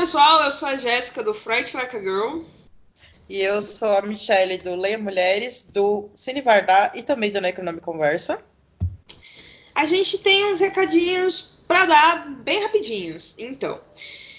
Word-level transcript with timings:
Olá 0.00 0.06
pessoal, 0.06 0.42
eu 0.44 0.50
sou 0.50 0.66
a 0.66 0.76
Jéssica 0.76 1.22
do 1.22 1.34
Fright 1.34 1.76
Like 1.76 1.94
a 1.94 2.00
Girl. 2.00 2.44
E 3.28 3.42
eu 3.42 3.60
sou 3.60 3.98
a 3.98 4.00
Michelle 4.00 4.56
do 4.56 4.74
Leia 4.74 4.96
Mulheres, 4.96 5.62
do 5.62 6.08
Cine 6.14 6.40
Vardar 6.40 6.92
e 6.94 7.02
também 7.02 7.30
do 7.30 7.38
Necronome 7.38 7.82
Conversa. 7.82 8.42
A 9.74 9.84
gente 9.84 10.16
tem 10.16 10.50
uns 10.50 10.58
recadinhos 10.58 11.54
para 11.68 11.84
dar 11.84 12.30
bem 12.30 12.62
rapidinhos. 12.62 13.34
Então, 13.36 13.78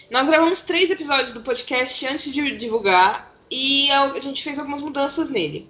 nós 0.09 0.25
gravamos 0.25 0.61
três 0.61 0.89
episódios 0.89 1.31
do 1.31 1.41
podcast 1.41 2.07
antes 2.07 2.33
de 2.33 2.57
divulgar 2.57 3.31
e 3.47 3.91
a 3.91 4.19
gente 4.19 4.43
fez 4.43 4.57
algumas 4.57 4.81
mudanças 4.81 5.29
nele. 5.29 5.69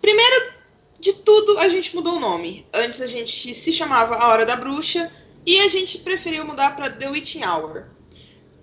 Primeiro 0.00 0.54
de 0.98 1.12
tudo, 1.12 1.60
a 1.60 1.68
gente 1.68 1.94
mudou 1.94 2.16
o 2.16 2.20
nome. 2.20 2.66
Antes 2.74 3.00
a 3.00 3.06
gente 3.06 3.54
se 3.54 3.72
chamava 3.72 4.16
A 4.16 4.26
Hora 4.26 4.44
da 4.44 4.56
Bruxa 4.56 5.08
e 5.46 5.60
a 5.60 5.68
gente 5.68 5.98
preferiu 5.98 6.44
mudar 6.44 6.74
para 6.74 6.90
The 6.90 7.10
Witching 7.10 7.44
Hour. 7.44 7.94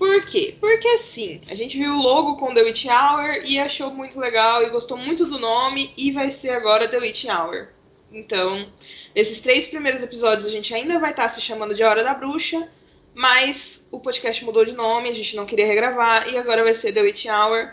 Por 0.01 0.25
quê? 0.25 0.57
Porque 0.59 0.87
assim, 0.87 1.41
a 1.47 1.53
gente 1.53 1.77
viu 1.77 1.93
o 1.93 2.01
logo 2.01 2.35
com 2.35 2.55
The 2.55 2.63
Witch 2.63 2.85
Hour 2.85 3.43
e 3.45 3.59
achou 3.59 3.91
muito 3.91 4.19
legal 4.19 4.63
e 4.63 4.71
gostou 4.71 4.97
muito 4.97 5.27
do 5.27 5.37
nome 5.37 5.93
e 5.95 6.11
vai 6.11 6.31
ser 6.31 6.49
agora 6.49 6.87
The 6.87 6.97
Witch 6.97 7.25
Hour. 7.25 7.67
Então, 8.11 8.67
nesses 9.15 9.39
três 9.39 9.67
primeiros 9.67 10.01
episódios 10.01 10.47
a 10.47 10.49
gente 10.49 10.73
ainda 10.73 10.97
vai 10.97 11.11
estar 11.11 11.29
se 11.29 11.39
chamando 11.39 11.75
de 11.75 11.83
Hora 11.83 12.03
da 12.03 12.15
Bruxa, 12.15 12.67
mas 13.13 13.87
o 13.91 13.99
podcast 13.99 14.43
mudou 14.43 14.65
de 14.65 14.71
nome, 14.71 15.07
a 15.07 15.13
gente 15.13 15.35
não 15.35 15.45
queria 15.45 15.67
regravar 15.67 16.27
e 16.33 16.35
agora 16.35 16.63
vai 16.63 16.73
ser 16.73 16.91
The 16.91 17.01
Witch 17.03 17.27
Hour. 17.27 17.71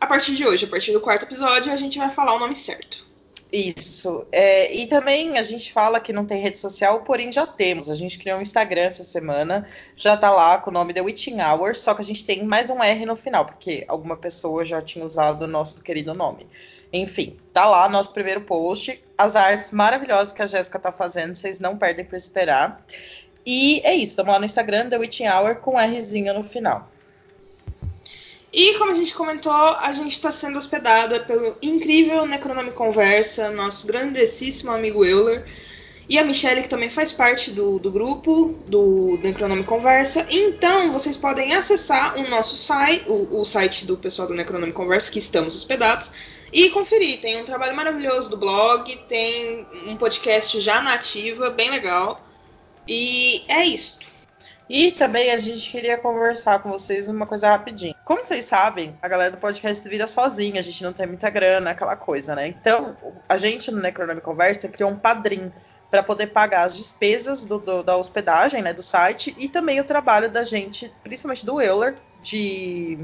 A 0.00 0.06
partir 0.08 0.34
de 0.34 0.44
hoje, 0.44 0.64
a 0.64 0.68
partir 0.68 0.90
do 0.90 1.00
quarto 1.00 1.26
episódio, 1.26 1.72
a 1.72 1.76
gente 1.76 1.96
vai 1.96 2.10
falar 2.10 2.34
o 2.34 2.40
nome 2.40 2.56
certo. 2.56 3.06
Isso. 3.50 4.26
É, 4.30 4.74
e 4.74 4.86
também 4.86 5.38
a 5.38 5.42
gente 5.42 5.72
fala 5.72 6.00
que 6.00 6.12
não 6.12 6.26
tem 6.26 6.40
rede 6.40 6.58
social, 6.58 7.00
porém 7.00 7.32
já 7.32 7.46
temos. 7.46 7.90
A 7.90 7.94
gente 7.94 8.18
criou 8.18 8.38
um 8.38 8.42
Instagram 8.42 8.82
essa 8.82 9.04
semana, 9.04 9.66
já 9.96 10.16
tá 10.16 10.30
lá 10.30 10.58
com 10.58 10.70
o 10.70 10.72
nome 10.72 10.92
The 10.92 11.00
Witching 11.00 11.40
Hour, 11.40 11.74
só 11.74 11.94
que 11.94 12.02
a 12.02 12.04
gente 12.04 12.24
tem 12.24 12.44
mais 12.44 12.68
um 12.68 12.82
R 12.82 13.06
no 13.06 13.16
final, 13.16 13.46
porque 13.46 13.84
alguma 13.88 14.16
pessoa 14.16 14.64
já 14.66 14.82
tinha 14.82 15.04
usado 15.04 15.42
o 15.42 15.48
nosso 15.48 15.82
querido 15.82 16.12
nome. 16.12 16.46
Enfim, 16.92 17.36
tá 17.52 17.66
lá 17.66 17.88
nosso 17.88 18.12
primeiro 18.12 18.42
post, 18.42 19.02
as 19.16 19.34
artes 19.34 19.70
maravilhosas 19.70 20.32
que 20.32 20.42
a 20.42 20.46
Jéssica 20.46 20.78
tá 20.78 20.92
fazendo, 20.92 21.34
vocês 21.34 21.58
não 21.58 21.76
perdem 21.76 22.04
por 22.04 22.16
esperar. 22.16 22.84
E 23.46 23.80
é 23.82 23.94
isso, 23.94 24.12
estamos 24.12 24.32
lá 24.32 24.38
no 24.38 24.44
Instagram, 24.44 24.90
The 24.90 24.98
Witching 24.98 25.28
Hour, 25.28 25.56
com 25.56 25.78
Rzinho 25.78 26.34
no 26.34 26.44
final. 26.44 26.86
E 28.52 28.74
como 28.78 28.92
a 28.92 28.94
gente 28.94 29.14
comentou, 29.14 29.52
a 29.52 29.92
gente 29.92 30.12
está 30.12 30.32
sendo 30.32 30.58
hospedada 30.58 31.20
pelo 31.20 31.56
incrível 31.60 32.24
Necronome 32.26 32.72
Conversa, 32.72 33.50
nosso 33.50 33.86
grandíssimo 33.86 34.70
amigo 34.70 35.04
Euler, 35.04 35.44
e 36.08 36.18
a 36.18 36.24
Michelle, 36.24 36.62
que 36.62 36.68
também 36.68 36.88
faz 36.88 37.12
parte 37.12 37.50
do, 37.50 37.78
do 37.78 37.90
grupo 37.90 38.58
do 38.66 39.18
Necronome 39.22 39.64
Conversa. 39.64 40.26
Então, 40.30 40.90
vocês 40.90 41.18
podem 41.18 41.54
acessar 41.54 42.16
o 42.16 42.26
nosso 42.30 42.56
site, 42.56 43.04
o, 43.06 43.40
o 43.40 43.44
site 43.44 43.84
do 43.84 43.98
pessoal 43.98 44.26
do 44.26 44.32
Necronome 44.32 44.72
Conversa, 44.72 45.12
que 45.12 45.18
estamos 45.18 45.54
hospedados, 45.54 46.10
e 46.50 46.70
conferir. 46.70 47.20
Tem 47.20 47.42
um 47.42 47.44
trabalho 47.44 47.76
maravilhoso 47.76 48.30
do 48.30 48.38
blog, 48.38 48.96
tem 49.06 49.66
um 49.86 49.98
podcast 49.98 50.58
já 50.58 50.80
na 50.80 50.94
ativa, 50.94 51.50
bem 51.50 51.70
legal. 51.70 52.24
E 52.88 53.44
é 53.46 53.66
isso. 53.66 53.98
E 54.68 54.92
também 54.92 55.30
a 55.30 55.38
gente 55.38 55.70
queria 55.70 55.96
conversar 55.96 56.58
com 56.58 56.68
vocês 56.68 57.08
uma 57.08 57.26
coisa 57.26 57.48
rapidinho. 57.48 57.94
Como 58.04 58.22
vocês 58.22 58.44
sabem, 58.44 58.94
a 59.00 59.08
galera 59.08 59.30
do 59.30 59.38
podcast 59.38 59.88
vira 59.88 60.06
sozinha, 60.06 60.60
a 60.60 60.62
gente 60.62 60.84
não 60.84 60.92
tem 60.92 61.06
muita 61.06 61.30
grana, 61.30 61.70
aquela 61.70 61.96
coisa, 61.96 62.34
né? 62.34 62.48
Então, 62.48 62.94
a 63.26 63.38
gente 63.38 63.70
no 63.70 63.80
Necronome 63.80 64.20
Conversa 64.20 64.68
criou 64.68 64.90
um 64.90 64.98
padrinho 64.98 65.52
para 65.90 66.02
poder 66.02 66.26
pagar 66.28 66.64
as 66.64 66.76
despesas 66.76 67.46
do, 67.46 67.58
do, 67.58 67.82
da 67.82 67.96
hospedagem, 67.96 68.60
né, 68.60 68.74
do 68.74 68.82
site, 68.82 69.34
e 69.38 69.48
também 69.48 69.80
o 69.80 69.84
trabalho 69.84 70.30
da 70.30 70.44
gente, 70.44 70.92
principalmente 71.02 71.46
do 71.46 71.62
Euler, 71.62 71.96
de, 72.22 72.98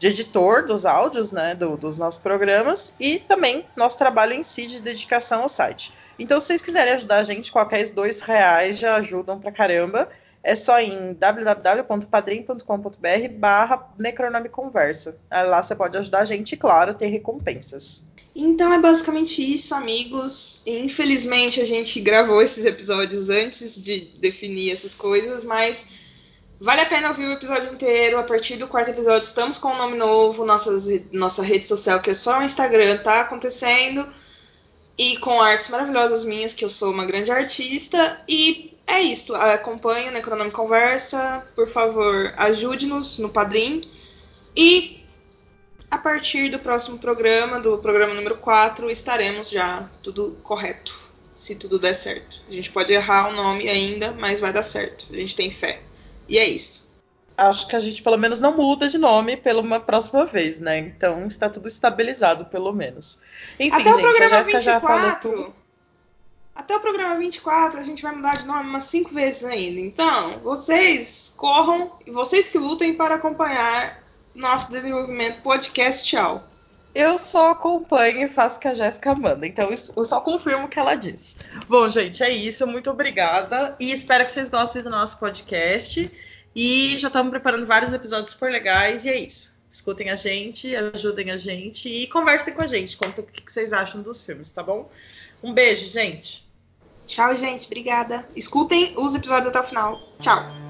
de 0.00 0.08
editor 0.08 0.66
dos 0.66 0.84
áudios, 0.84 1.30
né, 1.30 1.54
do, 1.54 1.76
dos 1.76 1.98
nossos 1.98 2.20
programas, 2.20 2.96
e 2.98 3.20
também 3.20 3.64
nosso 3.76 3.96
trabalho 3.96 4.32
em 4.32 4.42
si 4.42 4.66
de 4.66 4.80
dedicação 4.80 5.42
ao 5.42 5.48
site. 5.48 5.92
Então, 6.18 6.40
se 6.40 6.48
vocês 6.48 6.62
quiserem 6.62 6.94
ajudar 6.94 7.18
a 7.18 7.24
gente, 7.24 7.52
qualquer 7.52 7.88
dois 7.90 8.20
reais 8.20 8.80
já 8.80 8.96
ajudam 8.96 9.38
pra 9.38 9.52
caramba 9.52 10.08
é 10.42 10.54
só 10.54 10.80
em 10.80 11.14
www.padrim.com.br 11.14 13.28
barra 13.36 13.88
Necronomiconversa. 13.98 15.18
Lá 15.30 15.62
você 15.62 15.76
pode 15.76 15.96
ajudar 15.96 16.20
a 16.20 16.24
gente 16.24 16.52
e, 16.52 16.56
claro, 16.56 16.94
ter 16.94 17.06
recompensas. 17.06 18.12
Então 18.34 18.72
é 18.72 18.80
basicamente 18.80 19.42
isso, 19.42 19.74
amigos. 19.74 20.62
Infelizmente 20.66 21.60
a 21.60 21.64
gente 21.64 22.00
gravou 22.00 22.42
esses 22.42 22.64
episódios 22.64 23.28
antes 23.28 23.74
de 23.74 24.12
definir 24.18 24.72
essas 24.72 24.94
coisas, 24.94 25.44
mas 25.44 25.84
vale 26.58 26.80
a 26.80 26.86
pena 26.86 27.10
ouvir 27.10 27.26
o 27.26 27.32
episódio 27.32 27.72
inteiro. 27.72 28.18
A 28.18 28.22
partir 28.22 28.56
do 28.56 28.66
quarto 28.66 28.90
episódio 28.90 29.26
estamos 29.26 29.58
com 29.58 29.68
um 29.68 29.78
nome 29.78 29.96
novo, 29.96 30.44
nossas, 30.44 30.86
nossa 31.12 31.42
rede 31.42 31.66
social 31.66 32.00
que 32.00 32.10
é 32.10 32.14
só 32.14 32.40
o 32.40 32.42
Instagram 32.42 32.98
tá 32.98 33.20
acontecendo. 33.20 34.06
E 34.96 35.16
com 35.18 35.40
artes 35.40 35.68
maravilhosas 35.68 36.22
minhas, 36.22 36.52
que 36.52 36.64
eu 36.64 36.68
sou 36.68 36.90
uma 36.90 37.06
grande 37.06 37.30
artista. 37.30 38.20
E 38.28 38.71
é 38.92 39.00
isso. 39.00 39.34
Acompanhe 39.34 40.08
o 40.08 40.12
Necronome 40.12 40.50
Conversa. 40.50 41.46
Por 41.54 41.68
favor, 41.68 42.32
ajude-nos 42.36 43.18
no 43.18 43.28
Padrim. 43.28 43.80
E 44.56 45.02
a 45.90 45.98
partir 45.98 46.50
do 46.50 46.58
próximo 46.58 46.98
programa, 46.98 47.58
do 47.60 47.78
programa 47.78 48.14
número 48.14 48.36
4, 48.36 48.90
estaremos 48.90 49.50
já 49.50 49.88
tudo 50.02 50.38
correto. 50.42 50.94
Se 51.34 51.54
tudo 51.54 51.78
der 51.78 51.94
certo. 51.94 52.40
A 52.48 52.52
gente 52.52 52.70
pode 52.70 52.92
errar 52.92 53.28
o 53.28 53.32
nome 53.32 53.68
ainda, 53.68 54.12
mas 54.12 54.40
vai 54.40 54.52
dar 54.52 54.62
certo. 54.62 55.06
A 55.10 55.16
gente 55.16 55.34
tem 55.34 55.50
fé. 55.50 55.80
E 56.28 56.38
é 56.38 56.46
isso. 56.46 56.82
Acho 57.36 57.66
que 57.66 57.74
a 57.74 57.80
gente 57.80 58.02
pelo 58.02 58.18
menos 58.18 58.40
não 58.40 58.56
muda 58.56 58.88
de 58.88 58.98
nome 58.98 59.36
pela 59.36 59.60
uma 59.60 59.80
próxima 59.80 60.26
vez, 60.26 60.60
né? 60.60 60.78
Então 60.78 61.26
está 61.26 61.48
tudo 61.48 61.66
estabilizado, 61.66 62.44
pelo 62.44 62.72
menos. 62.72 63.22
Enfim, 63.58 63.80
Até 63.80 63.92
gente, 63.94 64.22
a 64.22 64.28
Jéssica 64.28 64.60
já 64.60 64.80
falou 64.80 65.12
tudo. 65.16 65.61
Até 66.54 66.76
o 66.76 66.80
programa 66.80 67.18
24 67.18 67.80
a 67.80 67.82
gente 67.82 68.02
vai 68.02 68.14
mudar 68.14 68.36
de 68.36 68.46
nome 68.46 68.68
umas 68.68 68.84
5 68.84 69.12
vezes 69.12 69.44
ainda. 69.44 69.80
Então, 69.80 70.38
vocês 70.40 71.32
corram 71.36 71.92
e 72.06 72.10
vocês 72.10 72.48
que 72.48 72.58
lutem 72.58 72.94
para 72.94 73.14
acompanhar 73.14 74.02
nosso 74.34 74.70
desenvolvimento 74.70 75.42
podcast. 75.42 76.06
Tchau. 76.06 76.44
Eu 76.94 77.16
só 77.16 77.52
acompanho 77.52 78.26
e 78.26 78.28
faço 78.28 78.58
o 78.58 78.60
que 78.60 78.68
a 78.68 78.74
Jéssica 78.74 79.14
manda. 79.14 79.46
Então, 79.46 79.70
eu 79.70 80.04
só 80.04 80.20
confirmo 80.20 80.66
o 80.66 80.68
que 80.68 80.78
ela 80.78 80.94
diz. 80.94 81.38
Bom, 81.66 81.88
gente, 81.88 82.22
é 82.22 82.28
isso. 82.28 82.66
Muito 82.66 82.90
obrigada. 82.90 83.74
E 83.80 83.90
espero 83.90 84.26
que 84.26 84.32
vocês 84.32 84.50
gostem 84.50 84.82
do 84.82 84.90
nosso 84.90 85.18
podcast. 85.18 86.12
E 86.54 86.98
já 86.98 87.08
estamos 87.08 87.30
preparando 87.30 87.64
vários 87.64 87.94
episódios 87.94 88.30
super 88.30 88.52
legais. 88.52 89.06
E 89.06 89.08
é 89.08 89.18
isso. 89.18 89.58
Escutem 89.70 90.10
a 90.10 90.16
gente, 90.16 90.76
ajudem 90.76 91.30
a 91.30 91.38
gente 91.38 91.88
e 91.88 92.06
conversem 92.08 92.52
com 92.52 92.62
a 92.62 92.66
gente. 92.66 92.94
Conta 92.98 93.22
o 93.22 93.24
que 93.24 93.50
vocês 93.50 93.72
acham 93.72 94.02
dos 94.02 94.22
filmes, 94.22 94.52
tá 94.52 94.62
bom? 94.62 94.90
Um 95.42 95.52
beijo, 95.52 95.86
gente. 95.90 96.46
Tchau, 97.06 97.34
gente. 97.34 97.66
Obrigada. 97.66 98.24
Escutem 98.36 98.94
os 98.96 99.14
episódios 99.14 99.48
até 99.48 99.60
o 99.60 99.64
final. 99.64 100.00
Tchau. 100.20 100.61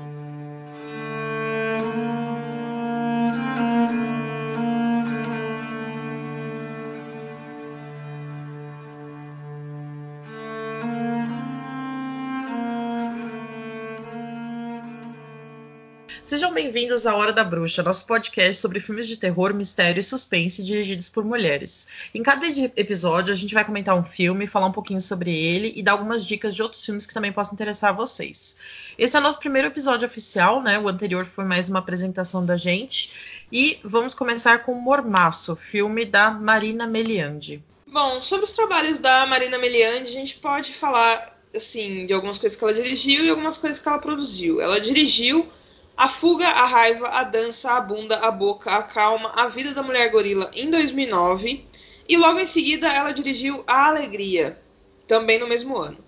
Sejam 16.33 16.51
bem-vindos 16.51 17.07
à 17.07 17.15
Hora 17.15 17.31
da 17.31 17.45
Bruxa, 17.45 17.83
nosso 17.83 18.07
podcast 18.07 18.59
sobre 18.59 18.81
filmes 18.81 19.07
de 19.07 19.19
terror, 19.19 19.53
mistério 19.53 20.01
e 20.01 20.03
suspense 20.03 20.65
dirigidos 20.65 21.11
por 21.11 21.23
mulheres. 21.23 21.89
Em 22.15 22.23
cada 22.23 22.47
episódio, 22.75 23.35
a 23.35 23.37
gente 23.37 23.53
vai 23.53 23.67
comentar 23.67 23.95
um 23.95 24.03
filme, 24.03 24.47
falar 24.47 24.69
um 24.69 24.73
pouquinho 24.73 24.99
sobre 24.99 25.31
ele 25.31 25.75
e 25.77 25.83
dar 25.83 25.93
algumas 25.93 26.25
dicas 26.25 26.55
de 26.55 26.63
outros 26.63 26.83
filmes 26.87 27.05
que 27.05 27.13
também 27.13 27.31
possam 27.31 27.53
interessar 27.53 27.91
a 27.91 27.93
vocês. 27.93 28.59
Esse 28.97 29.15
é 29.15 29.21
o 29.21 29.23
nosso 29.23 29.39
primeiro 29.39 29.69
episódio 29.69 30.07
oficial, 30.07 30.63
né? 30.63 30.79
O 30.79 30.89
anterior 30.89 31.27
foi 31.27 31.45
mais 31.45 31.69
uma 31.69 31.81
apresentação 31.81 32.47
da 32.47 32.57
gente. 32.57 33.13
E 33.53 33.79
vamos 33.85 34.15
começar 34.15 34.61
com 34.61 34.73
Mormaço, 34.73 35.55
filme 35.55 36.07
da 36.07 36.31
Marina 36.31 36.87
Meliandi. 36.87 37.63
Bom, 37.87 38.23
sobre 38.23 38.47
os 38.47 38.53
trabalhos 38.53 38.97
da 38.97 39.27
Marina 39.27 39.59
Meliandi, 39.59 40.09
a 40.09 40.15
gente 40.15 40.37
pode 40.37 40.73
falar 40.73 41.39
assim 41.55 42.07
de 42.07 42.15
algumas 42.15 42.39
coisas 42.39 42.57
que 42.57 42.65
ela 42.65 42.73
dirigiu 42.73 43.23
e 43.23 43.29
algumas 43.29 43.59
coisas 43.59 43.79
que 43.79 43.87
ela 43.87 43.99
produziu. 43.99 44.63
Ela 44.63 44.81
dirigiu 44.81 45.53
a 45.97 46.09
Fuga, 46.09 46.49
a 46.49 46.67
Raiva, 46.67 47.09
a 47.09 47.23
Dança, 47.23 47.73
a 47.73 47.81
Bunda, 47.81 48.17
a 48.19 48.31
Boca, 48.31 48.71
a 48.71 48.83
Calma, 48.83 49.33
a 49.37 49.49
Vida 49.49 49.73
da 49.73 49.83
Mulher 49.83 50.11
Gorila 50.11 50.51
em 50.55 50.71
2009 50.71 51.65
e 52.09 52.17
logo 52.17 52.41
em 52.41 52.47
seguida 52.47 52.89
ela 52.89 53.13
dirigiu 53.13 53.63
A 53.67 53.87
Alegria, 53.87 54.59
também 55.07 55.39
no 55.39 55.47
mesmo 55.47 55.77
ano. 55.77 55.99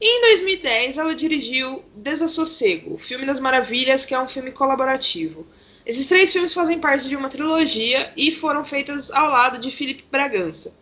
E 0.00 0.18
em 0.18 0.20
2010 0.20 0.98
ela 0.98 1.14
dirigiu 1.14 1.82
Desassossego, 1.94 2.98
Filme 2.98 3.24
das 3.24 3.40
Maravilhas, 3.40 4.04
que 4.04 4.14
é 4.14 4.20
um 4.20 4.28
filme 4.28 4.50
colaborativo. 4.50 5.46
Esses 5.84 6.06
três 6.06 6.32
filmes 6.32 6.52
fazem 6.52 6.80
parte 6.80 7.08
de 7.08 7.16
uma 7.16 7.28
trilogia 7.28 8.12
e 8.16 8.32
foram 8.32 8.64
feitos 8.64 9.10
ao 9.10 9.30
lado 9.30 9.58
de 9.58 9.70
Felipe 9.70 10.04
Bragança. 10.10 10.74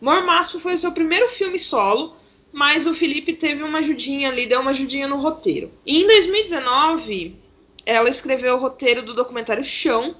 Mormaço 0.00 0.60
foi 0.60 0.74
o 0.74 0.78
seu 0.78 0.92
primeiro 0.92 1.28
filme 1.30 1.58
solo, 1.58 2.14
mas 2.52 2.86
o 2.86 2.92
Felipe 2.92 3.32
teve 3.32 3.62
uma 3.62 3.78
ajudinha 3.78 4.28
ali, 4.28 4.46
deu 4.46 4.60
uma 4.60 4.72
ajudinha 4.72 5.08
no 5.08 5.16
roteiro. 5.16 5.72
E 5.86 6.02
em 6.02 6.06
2019 6.06 7.41
ela 7.84 8.08
escreveu 8.08 8.54
o 8.54 8.58
roteiro 8.60 9.02
do 9.02 9.14
documentário 9.14 9.64
Chão, 9.64 10.16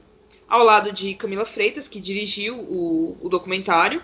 ao 0.49 0.65
lado 0.65 0.93
de 0.93 1.15
Camila 1.15 1.45
Freitas, 1.45 1.89
que 1.89 2.01
dirigiu 2.01 2.59
o, 2.59 3.17
o 3.21 3.29
documentário, 3.29 4.03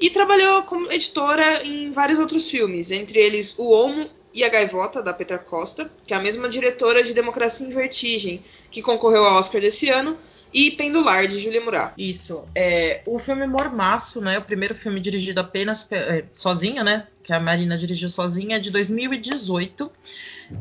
e 0.00 0.10
trabalhou 0.10 0.62
como 0.62 0.90
editora 0.90 1.64
em 1.64 1.90
vários 1.92 2.18
outros 2.18 2.50
filmes, 2.50 2.90
entre 2.90 3.18
eles 3.18 3.58
O 3.58 3.70
Homo 3.70 4.10
e 4.32 4.44
A 4.44 4.48
Gaivota, 4.48 5.02
da 5.02 5.14
Petra 5.14 5.38
Costa, 5.38 5.90
que 6.06 6.12
é 6.12 6.16
a 6.16 6.20
mesma 6.20 6.48
diretora 6.48 7.02
de 7.02 7.14
Democracia 7.14 7.66
em 7.66 7.70
Vertigem, 7.70 8.44
que 8.70 8.82
concorreu 8.82 9.24
ao 9.24 9.38
Oscar 9.38 9.60
desse 9.60 9.88
ano, 9.88 10.18
e 10.52 10.70
Pendular, 10.70 11.26
de 11.26 11.38
Julia 11.38 11.60
Murat. 11.60 11.92
Isso. 11.98 12.46
É, 12.54 13.02
o 13.06 13.18
filme 13.18 13.46
Mormaço, 13.46 14.20
né? 14.20 14.38
O 14.38 14.42
primeiro 14.42 14.74
filme 14.74 15.00
dirigido 15.00 15.40
apenas 15.40 15.86
é, 15.90 16.24
sozinha, 16.32 16.82
né? 16.82 17.06
Que 17.22 17.32
a 17.32 17.40
Marina 17.40 17.76
dirigiu 17.76 18.08
sozinha, 18.08 18.56
é 18.56 18.60
de 18.60 18.70
2018. 18.70 19.90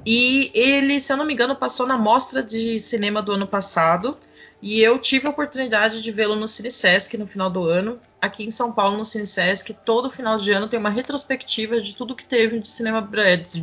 E 0.05 0.51
ele, 0.53 0.99
se 0.99 1.13
eu 1.13 1.17
não 1.17 1.25
me 1.25 1.33
engano, 1.33 1.55
passou 1.55 1.85
na 1.85 1.97
mostra 1.97 2.41
de 2.41 2.79
cinema 2.79 3.21
do 3.21 3.33
ano 3.33 3.47
passado. 3.47 4.17
E 4.61 4.81
eu 4.81 4.97
tive 4.97 5.27
a 5.27 5.29
oportunidade 5.29 6.01
de 6.01 6.11
vê-lo 6.11 6.35
no 6.35 6.47
Cine 6.47 6.71
Sesc 6.71 7.17
no 7.17 7.27
final 7.27 7.49
do 7.49 7.65
ano. 7.65 7.99
Aqui 8.19 8.43
em 8.43 8.49
São 8.49 8.71
Paulo, 8.71 8.97
no 8.97 9.05
Cine 9.05 9.27
Sesc, 9.27 9.73
todo 9.85 10.09
final 10.09 10.37
de 10.37 10.51
ano 10.51 10.67
tem 10.67 10.79
uma 10.79 10.89
retrospectiva 10.89 11.79
de 11.79 11.95
tudo 11.95 12.15
que 12.15 12.25
teve 12.25 12.59
de 12.59 12.67
cinema 12.67 13.07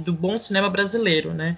do 0.04 0.12
bom 0.12 0.38
cinema 0.38 0.70
brasileiro, 0.70 1.32
né? 1.34 1.56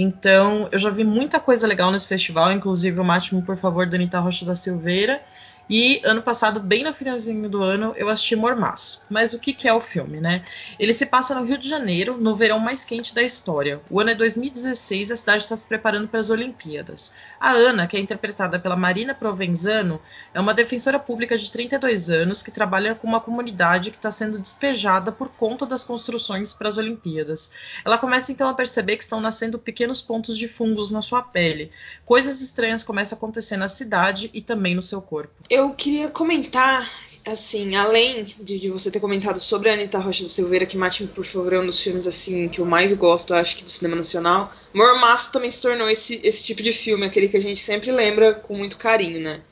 Então, 0.00 0.66
eu 0.72 0.78
já 0.78 0.88
vi 0.88 1.04
muita 1.04 1.38
coisa 1.38 1.66
legal 1.66 1.90
nesse 1.90 2.06
festival, 2.06 2.50
inclusive 2.50 2.98
o 2.98 3.04
Mate-me, 3.04 3.42
por 3.42 3.56
favor, 3.56 3.86
da 3.86 3.96
Anitta 3.96 4.18
Rocha 4.18 4.46
da 4.46 4.54
Silveira. 4.54 5.20
E 5.68 6.00
ano 6.04 6.20
passado, 6.20 6.58
bem 6.58 6.82
no 6.82 6.92
finalzinho 6.92 7.48
do 7.48 7.62
ano, 7.62 7.94
eu 7.96 8.08
assisti 8.08 8.34
Mormaço. 8.34 9.06
Mas 9.08 9.32
o 9.32 9.38
que, 9.38 9.52
que, 9.52 9.68
é 9.68 9.72
o 9.72 9.80
filme, 9.80 10.20
né? 10.20 10.44
Ele 10.78 10.92
se 10.92 11.06
passa 11.06 11.34
no 11.34 11.44
Rio 11.44 11.58
de 11.58 11.68
Janeiro, 11.68 12.18
no 12.18 12.34
verão 12.34 12.58
mais 12.58 12.84
quente 12.84 13.14
da 13.14 13.22
história. 13.22 13.80
O 13.88 14.00
ano 14.00 14.10
é 14.10 14.14
2016 14.14 15.10
e 15.10 15.12
a 15.12 15.16
cidade 15.16 15.44
está 15.44 15.56
se 15.56 15.68
preparando 15.68 16.08
para 16.08 16.18
as 16.18 16.28
Olimpíadas. 16.28 17.16
A 17.38 17.52
Ana, 17.52 17.86
que 17.86 17.96
é 17.96 18.00
interpretada 18.00 18.58
pela 18.58 18.74
Marina 18.74 19.14
Provenzano, 19.14 20.00
é 20.34 20.40
uma 20.40 20.52
defensora 20.52 20.98
pública 20.98 21.38
de 21.38 21.50
32 21.50 22.10
anos 22.10 22.42
que 22.42 22.50
trabalha 22.50 22.94
com 22.94 23.06
uma 23.06 23.20
comunidade 23.20 23.90
que 23.90 23.96
está 23.96 24.10
sendo 24.10 24.38
despejada 24.38 25.12
por 25.12 25.28
conta 25.28 25.64
das 25.64 25.84
construções 25.84 26.52
para 26.52 26.68
as 26.68 26.78
Olimpíadas. 26.78 27.52
Ela 27.84 27.98
começa 27.98 28.32
então 28.32 28.48
a 28.48 28.54
perceber 28.54 28.96
que 28.96 29.04
estão 29.04 29.20
nascendo 29.20 29.58
pequenos 29.58 30.02
pontos 30.02 30.36
de 30.36 30.48
fungos 30.48 30.90
na 30.90 31.00
sua 31.00 31.22
pele. 31.22 31.70
Coisas 32.04 32.40
estranhas 32.40 32.82
começam 32.82 33.16
a 33.16 33.18
acontecer 33.18 33.56
na 33.56 33.68
cidade 33.68 34.30
e 34.34 34.40
também 34.40 34.74
no 34.74 34.82
seu 34.82 35.00
corpo. 35.00 35.32
Eu 35.48 35.59
eu 35.60 35.74
queria 35.74 36.08
comentar, 36.08 36.90
assim, 37.24 37.76
além 37.76 38.24
de, 38.24 38.58
de, 38.58 38.70
você 38.70 38.90
ter 38.90 38.98
comentado 38.98 39.38
sobre 39.38 39.68
a 39.68 39.74
Anitta 39.74 39.98
Rocha 39.98 40.22
da 40.22 40.28
Silveira, 40.28 40.66
que 40.66 40.76
Mate 40.76 41.06
por 41.06 41.24
favor 41.26 41.52
é 41.52 41.60
um 41.60 41.66
dos 41.66 41.80
filmes 41.80 42.06
assim 42.06 42.48
que 42.48 42.60
eu 42.60 42.64
mais 42.64 42.92
gosto, 42.94 43.34
acho 43.34 43.56
que 43.56 43.64
do 43.64 43.70
cinema 43.70 43.96
nacional. 43.96 44.52
Mormaço 44.72 45.30
também 45.30 45.50
se 45.50 45.60
tornou 45.60 45.88
esse, 45.88 46.18
esse 46.24 46.44
tipo 46.44 46.62
de 46.62 46.72
filme, 46.72 47.04
aquele 47.04 47.28
que 47.28 47.36
a 47.36 47.42
gente 47.42 47.60
sempre 47.60 47.92
lembra 47.92 48.34
com 48.34 48.56
muito 48.56 48.78
carinho, 48.78 49.20
né? 49.20 49.42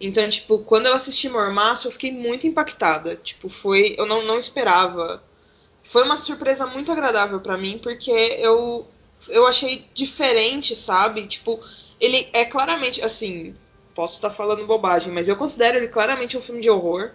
Então, 0.00 0.28
tipo, 0.30 0.60
quando 0.60 0.86
eu 0.86 0.94
assisti 0.94 1.28
Mormaço, 1.28 1.88
eu 1.88 1.92
fiquei 1.92 2.10
muito 2.10 2.46
impactada. 2.46 3.16
Tipo, 3.16 3.50
foi. 3.50 3.94
Eu 3.98 4.06
não, 4.06 4.24
não 4.24 4.38
esperava. 4.38 5.22
Foi 5.84 6.02
uma 6.04 6.16
surpresa 6.16 6.66
muito 6.66 6.90
agradável 6.90 7.38
para 7.40 7.58
mim, 7.58 7.78
porque 7.82 8.10
eu, 8.10 8.88
eu 9.28 9.46
achei 9.46 9.84
diferente, 9.92 10.74
sabe? 10.74 11.26
Tipo, 11.26 11.60
ele 12.00 12.28
é 12.32 12.46
claramente, 12.46 13.02
assim, 13.02 13.54
posso 14.00 14.14
estar 14.14 14.30
falando 14.30 14.66
bobagem, 14.66 15.12
mas 15.12 15.28
eu 15.28 15.36
considero 15.36 15.76
ele 15.76 15.86
claramente 15.86 16.34
um 16.34 16.40
filme 16.40 16.62
de 16.62 16.70
horror, 16.70 17.10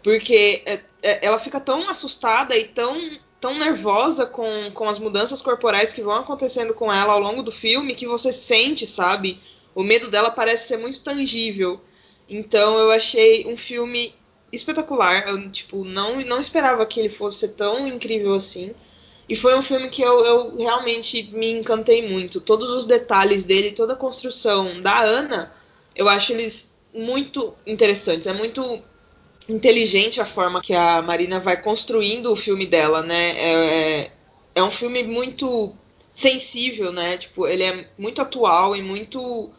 porque 0.00 0.62
é, 0.64 0.78
é, 1.02 1.26
ela 1.26 1.40
fica 1.40 1.58
tão 1.58 1.88
assustada 1.88 2.56
e 2.56 2.68
tão, 2.68 3.18
tão 3.40 3.58
nervosa 3.58 4.24
com, 4.24 4.70
com 4.72 4.88
as 4.88 4.96
mudanças 4.96 5.42
corporais 5.42 5.92
que 5.92 6.00
vão 6.00 6.14
acontecendo 6.14 6.72
com 6.72 6.92
ela 6.92 7.14
ao 7.14 7.18
longo 7.18 7.42
do 7.42 7.50
filme 7.50 7.96
que 7.96 8.06
você 8.06 8.30
sente, 8.30 8.86
sabe? 8.86 9.40
O 9.74 9.82
medo 9.82 10.08
dela 10.08 10.30
parece 10.30 10.68
ser 10.68 10.76
muito 10.76 11.00
tangível. 11.00 11.80
Então 12.28 12.78
eu 12.78 12.92
achei 12.92 13.44
um 13.48 13.56
filme 13.56 14.14
espetacular. 14.52 15.28
Eu, 15.28 15.50
tipo, 15.50 15.84
não, 15.84 16.20
não 16.20 16.40
esperava 16.40 16.86
que 16.86 17.00
ele 17.00 17.08
fosse 17.08 17.48
tão 17.48 17.88
incrível 17.88 18.34
assim. 18.34 18.72
E 19.28 19.34
foi 19.34 19.58
um 19.58 19.62
filme 19.62 19.90
que 19.90 20.00
eu, 20.00 20.24
eu 20.24 20.56
realmente 20.58 21.24
me 21.32 21.50
encantei 21.50 22.08
muito. 22.08 22.40
Todos 22.40 22.70
os 22.70 22.86
detalhes 22.86 23.42
dele, 23.42 23.72
toda 23.72 23.94
a 23.94 23.96
construção 23.96 24.80
da 24.80 25.02
Ana 25.02 25.52
eu 25.94 26.08
acho 26.08 26.32
eles 26.32 26.70
muito 26.94 27.54
interessantes. 27.66 28.26
É 28.26 28.32
muito 28.32 28.82
inteligente 29.48 30.20
a 30.20 30.26
forma 30.26 30.60
que 30.60 30.74
a 30.74 31.02
Marina 31.02 31.40
vai 31.40 31.60
construindo 31.60 32.32
o 32.32 32.36
filme 32.36 32.66
dela, 32.66 33.02
né? 33.02 33.30
É, 33.30 34.00
é, 34.02 34.12
é 34.54 34.62
um 34.62 34.70
filme 34.70 35.02
muito 35.02 35.74
sensível, 36.12 36.92
né? 36.92 37.16
Tipo, 37.18 37.46
ele 37.46 37.62
é 37.62 37.88
muito 37.98 38.20
atual 38.20 38.76
e 38.76 38.82
muito 38.82 39.50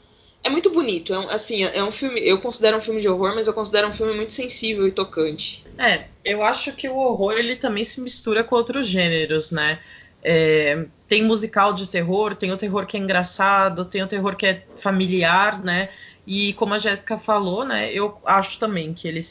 é 0.43 0.49
muito 0.49 0.71
bonito. 0.71 1.13
É 1.13 1.33
assim, 1.33 1.63
é 1.63 1.83
um 1.83 1.91
filme. 1.91 2.19
Eu 2.21 2.39
considero 2.39 2.77
um 2.77 2.81
filme 2.81 3.01
de 3.01 3.07
horror, 3.07 3.35
mas 3.35 3.47
eu 3.47 3.53
considero 3.53 3.87
um 3.87 3.93
filme 3.93 4.13
muito 4.13 4.33
sensível 4.33 4.87
e 4.87 4.91
tocante. 4.91 5.63
É, 5.77 6.05
eu 6.25 6.41
acho 6.41 6.73
que 6.73 6.89
o 6.89 6.95
horror 6.95 7.33
ele 7.33 7.55
também 7.55 7.83
se 7.83 8.01
mistura 8.01 8.43
com 8.43 8.55
outros 8.55 8.87
gêneros, 8.87 9.51
né? 9.51 9.79
É, 10.23 10.85
tem 11.07 11.23
musical 11.23 11.73
de 11.73 11.87
terror, 11.87 12.35
tem 12.35 12.51
o 12.51 12.57
terror 12.57 12.85
que 12.85 12.95
é 12.95 12.99
engraçado, 12.99 13.85
tem 13.85 14.03
o 14.03 14.07
terror 14.07 14.35
que 14.35 14.45
é 14.45 14.63
familiar, 14.75 15.63
né? 15.63 15.89
E 16.25 16.53
como 16.53 16.73
a 16.73 16.77
Jéssica 16.77 17.17
falou, 17.17 17.65
né, 17.65 17.91
eu 17.91 18.17
acho 18.25 18.59
também 18.59 18.93
que 18.93 19.07
ele 19.07 19.21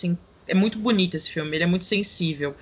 é 0.47 0.55
muito 0.55 0.79
bonito 0.79 1.17
esse 1.17 1.31
filme, 1.31 1.57
ele 1.57 1.65
é 1.65 1.67
muito 1.67 1.85
sensível. 1.85 2.55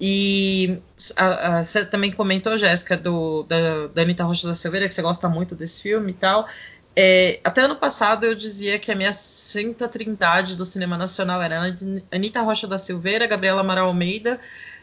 E 0.00 0.78
a, 1.16 1.58
a, 1.58 1.64
você 1.64 1.84
também 1.84 2.12
comentou, 2.12 2.56
Jéssica, 2.56 2.96
do, 2.96 3.42
da, 3.44 3.88
da 3.88 4.02
Anitta 4.02 4.24
Rocha 4.24 4.46
da 4.46 4.54
Silveira, 4.54 4.86
que 4.86 4.94
você 4.94 5.02
gosta 5.02 5.28
muito 5.28 5.54
desse 5.54 5.82
filme 5.82 6.12
e 6.12 6.14
tal. 6.14 6.48
É, 6.94 7.40
até 7.44 7.62
ano 7.62 7.76
passado 7.76 8.26
eu 8.26 8.34
dizia 8.34 8.78
que 8.78 8.90
a 8.90 8.94
minha 8.94 9.12
santa 9.12 9.88
trindade 9.88 10.56
do 10.56 10.64
cinema 10.64 10.96
nacional 10.96 11.40
era 11.40 11.76
Anitta 12.10 12.42
Rocha 12.42 12.66
da 12.66 12.78
Silveira, 12.78 13.26
Gabriela 13.26 13.60
Amaral 13.60 13.86
Almeida 13.86 14.40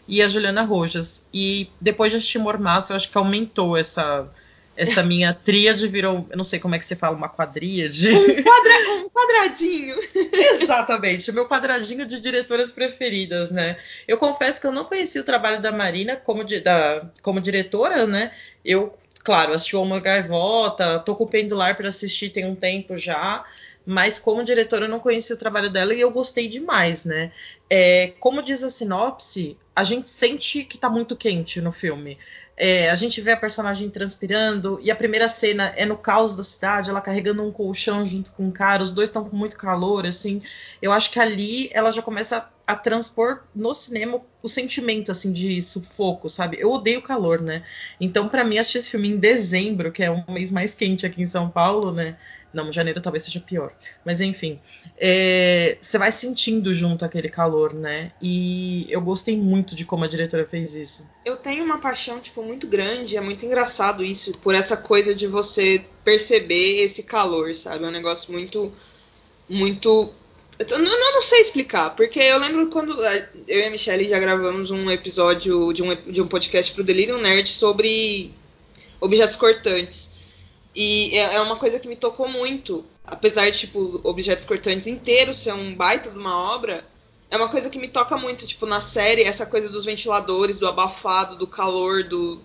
e 0.08 0.22
a 0.22 0.30
Juliana 0.30 0.64
Rojas. 0.64 1.28
E 1.34 1.70
depois 1.80 2.12
de 2.12 2.18
assistir 2.18 2.40
Mormaço, 2.40 2.92
eu 2.92 2.96
acho 2.96 3.10
que 3.10 3.18
aumentou 3.18 3.76
essa, 3.76 4.30
essa 4.78 5.02
minha 5.02 5.34
tríade 5.34 5.88
virou, 5.88 6.28
eu 6.30 6.38
não 6.38 6.44
sei 6.44 6.60
como 6.60 6.76
é 6.76 6.80
que 6.80 6.86
você 6.86 6.96
fala, 6.96 7.16
uma 7.16 7.30
quadríade. 7.30 8.10
Um, 8.10 8.44
quadra, 8.44 8.74
um 8.98 9.10
quadradinho. 9.10 9.96
Exatamente, 10.62 11.32
o 11.32 11.34
meu 11.34 11.48
quadradinho 11.48 12.06
de 12.06 12.20
diretoras 12.20 12.72
preferidas, 12.72 13.52
né? 13.52 13.78
Eu 14.08 14.18
confesso 14.18 14.60
que 14.60 14.68
eu 14.68 14.72
não 14.72 14.86
conhecia 14.86 15.22
o 15.22 15.24
trabalho 15.24 15.62
da 15.62 15.72
Marina 15.72 16.16
como, 16.16 16.44
de, 16.44 16.60
da, 16.60 17.10
como 17.22 17.40
diretora, 17.40 18.06
né? 18.06 18.32
Eu, 18.64 18.94
claro, 19.24 19.54
assisti 19.54 19.76
Uma 19.76 20.00
Gaivota, 20.00 21.00
tô 21.00 21.16
com 21.16 21.24
o 21.24 21.30
Pendular 21.30 21.78
para 21.78 21.88
assistir 21.88 22.30
tem 22.30 22.46
um 22.46 22.56
tempo 22.56 22.98
já, 22.98 23.46
mas 23.86 24.20
como 24.20 24.44
diretora 24.44 24.86
eu 24.86 24.90
não 24.90 25.00
conhecia 25.00 25.36
o 25.36 25.40
trabalho 25.40 25.70
dela 25.70 25.94
e 25.94 26.02
eu 26.02 26.12
gostei 26.12 26.48
demais, 26.48 27.06
né? 27.06 27.32
É, 27.70 28.14
como 28.20 28.42
diz 28.42 28.64
a 28.64 28.70
sinopse, 28.70 29.58
a 29.76 29.84
gente 29.84 30.10
sente 30.10 30.64
que 30.64 30.78
tá 30.78 30.90
muito 30.90 31.16
quente 31.16 31.60
no 31.60 31.72
filme. 31.72 32.18
É, 32.58 32.90
a 32.90 32.96
gente 32.96 33.20
vê 33.20 33.32
a 33.32 33.38
personagem 33.38 33.90
transpirando 33.90 34.80
e 34.82 34.90
a 34.90 34.96
primeira 34.96 35.28
cena 35.28 35.74
é 35.76 35.86
no 35.86 35.98
caos 35.98 36.36
da 36.36 36.44
cidade, 36.44 36.90
ela 36.90 37.02
carregando 37.02 37.44
um 37.44 37.52
colchão 37.52 38.06
junto 38.06 38.32
com 38.32 38.48
o 38.48 38.52
cara, 38.52 38.82
os 38.82 38.94
dois 38.94 39.10
estão 39.10 39.26
com 39.26 39.36
muito 39.36 39.58
calor, 39.58 40.06
assim. 40.06 40.42
Eu 40.82 40.94
acho 40.94 41.12
que 41.12 41.20
ali 41.20 41.70
ela 41.74 41.92
já 41.92 42.02
começa 42.02 42.50
a, 42.66 42.74
a 42.74 42.76
transpor 42.78 43.42
no 43.54 43.74
cinema 43.74 44.22
o 44.42 44.48
sentimento 44.48 45.12
assim 45.12 45.34
de 45.34 45.62
sufoco, 45.62 46.30
sabe? 46.30 46.58
Eu 46.58 46.72
odeio 46.72 47.02
calor, 47.02 47.42
né? 47.42 47.62
Então 48.00 48.30
para 48.30 48.46
mim 48.46 48.58
assistir 48.58 48.78
esse 48.78 48.92
filme 48.92 49.10
em 49.10 49.18
dezembro, 49.18 49.92
que 49.92 50.02
é 50.02 50.10
um 50.10 50.24
mês 50.30 50.50
mais 50.50 50.74
quente 50.74 51.06
aqui 51.06 51.22
em 51.22 51.26
São 51.26 51.50
Paulo, 51.50 51.92
né? 51.92 52.16
Não, 52.56 52.72
janeiro 52.72 53.02
talvez 53.02 53.24
seja 53.24 53.40
pior. 53.42 53.74
Mas 54.06 54.22
enfim, 54.22 54.60
é, 54.98 55.78
você 55.82 55.98
vai 55.98 56.12
sentindo 56.12 56.74
junto 56.74 57.04
aquele 57.04 57.28
calor, 57.28 57.74
né? 57.74 58.14
E 58.22 58.88
eu 58.90 59.02
gostei 59.02 59.38
muito 59.38 59.76
de 59.76 59.84
como 59.84 60.06
a 60.06 60.08
diretora 60.08 60.46
fez 60.46 60.74
isso. 60.74 61.10
Eu 61.26 61.36
tenho 61.36 61.66
uma 61.66 61.80
paixão, 61.80 62.22
tipo, 62.22 62.42
muito 62.42 62.66
grande, 62.66 63.18
é 63.18 63.22
muito 63.22 63.46
engraçado 63.46 64.04
isso, 64.04 64.38
por 64.38 64.56
essa 64.56 64.78
coisa 64.78 65.14
de 65.14 65.28
você 65.28 65.84
perceber 66.04 66.82
esse 66.82 67.04
calor, 67.04 67.54
sabe? 67.54 67.84
É 67.84 67.88
um 67.88 67.92
negócio 67.92 68.32
muito. 68.32 68.72
Muito. 69.50 70.14
Eu 70.58 70.80
não, 70.80 71.22
sei 71.22 71.42
explicar, 71.42 71.96
porque 71.96 72.20
eu 72.20 72.40
lembro 72.40 72.68
quando 72.68 73.04
é, 73.04 73.30
eu 73.48 73.60
e 73.60 73.64
a 73.66 73.70
Michelle 73.70 74.08
já 74.08 74.18
gravamos 74.18 74.72
um 74.72 74.90
episódio 74.90 75.74
de 75.74 75.84
um, 75.84 75.94
de 75.94 76.22
um 76.22 76.28
podcast 76.28 76.72
pro 76.74 76.84
Delirium 76.84 77.18
Nerd 77.18 77.50
sobre 77.50 78.34
objetos 79.02 79.36
cortantes. 79.36 80.15
E 80.76 81.18
é, 81.18 81.36
é 81.36 81.42
uma 81.42 81.58
coisa 81.58 81.80
que 81.80 81.88
me 81.88 81.96
tocou 81.96 82.28
muito. 82.28 82.84
Apesar 83.06 83.50
de, 83.50 83.60
tipo, 83.60 84.02
Objetos 84.04 84.46
Cortantes 84.46 84.88
inteiro 84.88 85.34
ser 85.34 85.54
um 85.54 85.74
baita 85.74 86.10
de 86.10 86.18
uma 86.18 86.54
obra, 86.54 86.84
é 87.30 87.38
uma 87.38 87.50
coisa 87.50 87.70
que 87.70 87.80
me 87.80 87.88
toca 87.88 88.18
muito, 88.18 88.46
tipo, 88.46 88.66
na 88.66 88.82
série, 88.82 89.24
essa 89.24 89.46
coisa 89.46 89.70
dos 89.70 89.86
ventiladores, 89.86 90.58
do 90.58 90.68
abafado, 90.68 91.36
do 91.38 91.48
calor, 91.48 92.04
do. 92.04 92.42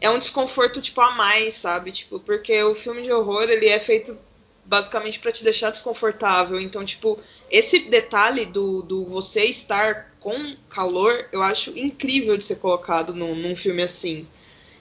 É 0.00 0.08
um 0.08 0.18
desconforto, 0.18 0.80
tipo, 0.80 1.00
a 1.00 1.12
mais, 1.12 1.54
sabe? 1.54 1.92
Tipo, 1.92 2.20
porque 2.20 2.62
o 2.62 2.74
filme 2.74 3.02
de 3.02 3.12
horror, 3.12 3.50
ele 3.50 3.66
é 3.66 3.80
feito 3.80 4.16
basicamente 4.64 5.18
para 5.18 5.32
te 5.32 5.42
deixar 5.42 5.70
desconfortável. 5.70 6.60
Então, 6.60 6.84
tipo, 6.84 7.18
esse 7.50 7.80
detalhe 7.80 8.44
do, 8.44 8.82
do 8.82 9.04
você 9.04 9.44
estar 9.46 10.12
com 10.20 10.56
calor, 10.68 11.26
eu 11.32 11.42
acho 11.42 11.76
incrível 11.76 12.36
de 12.36 12.44
ser 12.44 12.56
colocado 12.56 13.14
num, 13.14 13.34
num 13.34 13.56
filme 13.56 13.82
assim. 13.82 14.26